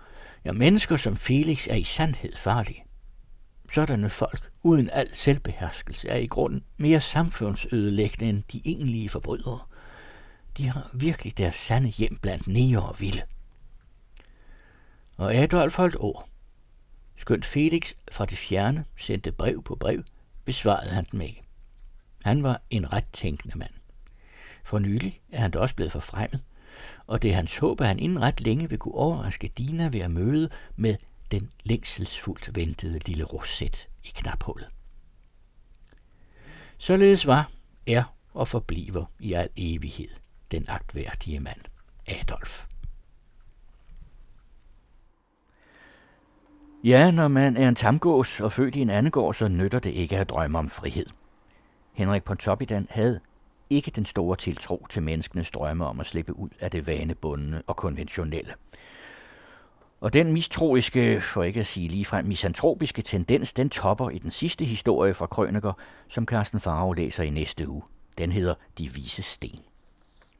Ja, 0.44 0.52
mennesker 0.52 0.96
som 0.96 1.16
Felix 1.16 1.66
er 1.70 1.74
i 1.74 1.84
sandhed 1.84 2.36
farlige. 2.36 2.84
Sådanne 3.74 4.10
folk 4.10 4.52
uden 4.62 4.90
al 4.90 5.08
selvbeherskelse 5.16 6.08
er 6.08 6.16
i 6.16 6.26
grunden 6.26 6.64
mere 6.76 7.00
samfundsødelæggende 7.00 8.28
end 8.28 8.42
de 8.52 8.62
egentlige 8.64 9.08
forbrydere. 9.08 9.60
De 10.56 10.68
har 10.68 10.90
virkelig 10.94 11.38
deres 11.38 11.54
sande 11.54 11.88
hjem 11.88 12.18
blandt 12.22 12.46
neger 12.46 12.80
og 12.80 13.00
vilde. 13.00 13.22
Og 15.16 15.34
Adolf 15.34 15.76
holdt 15.76 15.96
ord. 15.98 16.28
Skønt 17.18 17.44
Felix 17.44 17.92
fra 18.12 18.26
det 18.26 18.38
fjerne 18.38 18.84
sendte 18.96 19.32
brev 19.32 19.62
på 19.62 19.74
brev, 19.74 20.02
besvarede 20.44 20.90
han 20.90 21.06
dem 21.12 21.20
ikke. 21.20 21.42
Han 22.24 22.42
var 22.42 22.62
en 22.70 22.92
ret 22.92 23.10
tænkende 23.12 23.58
mand. 23.58 23.72
For 24.64 24.78
nylig 24.78 25.20
er 25.32 25.40
han 25.40 25.50
da 25.50 25.58
også 25.58 25.74
blevet 25.74 25.92
forfremmet, 25.92 26.40
og 27.06 27.22
det 27.22 27.30
er 27.30 27.34
hans 27.34 27.58
håb, 27.58 27.80
at 27.80 27.86
han 27.86 27.98
inden 27.98 28.20
ret 28.20 28.40
længe 28.40 28.68
vil 28.68 28.78
kunne 28.78 28.94
overraske 28.94 29.52
Dina 29.58 29.88
ved 29.88 30.00
at 30.00 30.10
møde 30.10 30.50
med 30.76 30.96
den 31.30 31.50
længselsfuldt 31.64 32.56
ventede 32.56 32.98
lille 32.98 33.24
roset 33.24 33.88
i 34.04 34.08
knaphullet. 34.14 34.68
Således 36.78 37.26
var, 37.26 37.50
er 37.86 38.14
og 38.34 38.48
forbliver 38.48 39.04
i 39.18 39.32
al 39.32 39.48
evighed 39.56 40.08
den 40.50 40.64
agtværdige 40.68 41.40
mand, 41.40 41.60
Adolf. 42.06 42.64
Ja, 46.84 47.10
når 47.10 47.28
man 47.28 47.56
er 47.56 47.68
en 47.68 47.74
tamgås 47.74 48.40
og 48.40 48.52
født 48.52 48.76
i 48.76 48.80
en 48.80 48.90
anden 48.90 49.10
gård, 49.12 49.34
så 49.34 49.48
nytter 49.48 49.78
det 49.78 49.90
ikke 49.90 50.16
at 50.16 50.30
drømme 50.30 50.58
om 50.58 50.70
frihed. 50.70 51.06
Henrik 51.92 52.24
Pontoppidan 52.24 52.86
havde 52.90 53.20
ikke 53.70 53.90
den 53.90 54.04
store 54.04 54.36
tiltro 54.36 54.86
til 54.90 55.02
menneskenes 55.02 55.50
drømme 55.50 55.86
om 55.86 56.00
at 56.00 56.06
slippe 56.06 56.38
ud 56.38 56.48
af 56.60 56.70
det 56.70 56.86
vanebundne 56.86 57.62
og 57.66 57.76
konventionelle. 57.76 58.54
Og 60.00 60.12
den 60.12 60.32
mistroiske, 60.32 61.20
for 61.20 61.42
ikke 61.42 61.60
at 61.60 61.66
sige 61.66 61.88
ligefrem 61.88 62.24
misantropiske 62.24 63.02
tendens, 63.02 63.52
den 63.52 63.70
topper 63.70 64.10
i 64.10 64.18
den 64.18 64.30
sidste 64.30 64.64
historie 64.64 65.14
fra 65.14 65.26
Krøniker, 65.26 65.72
som 66.08 66.26
Carsten 66.26 66.60
Farve 66.60 66.96
læser 66.96 67.24
i 67.24 67.30
næste 67.30 67.68
uge. 67.68 67.82
Den 68.18 68.32
hedder 68.32 68.54
De 68.78 68.94
Vise 68.94 69.22
Sten. 69.22 69.67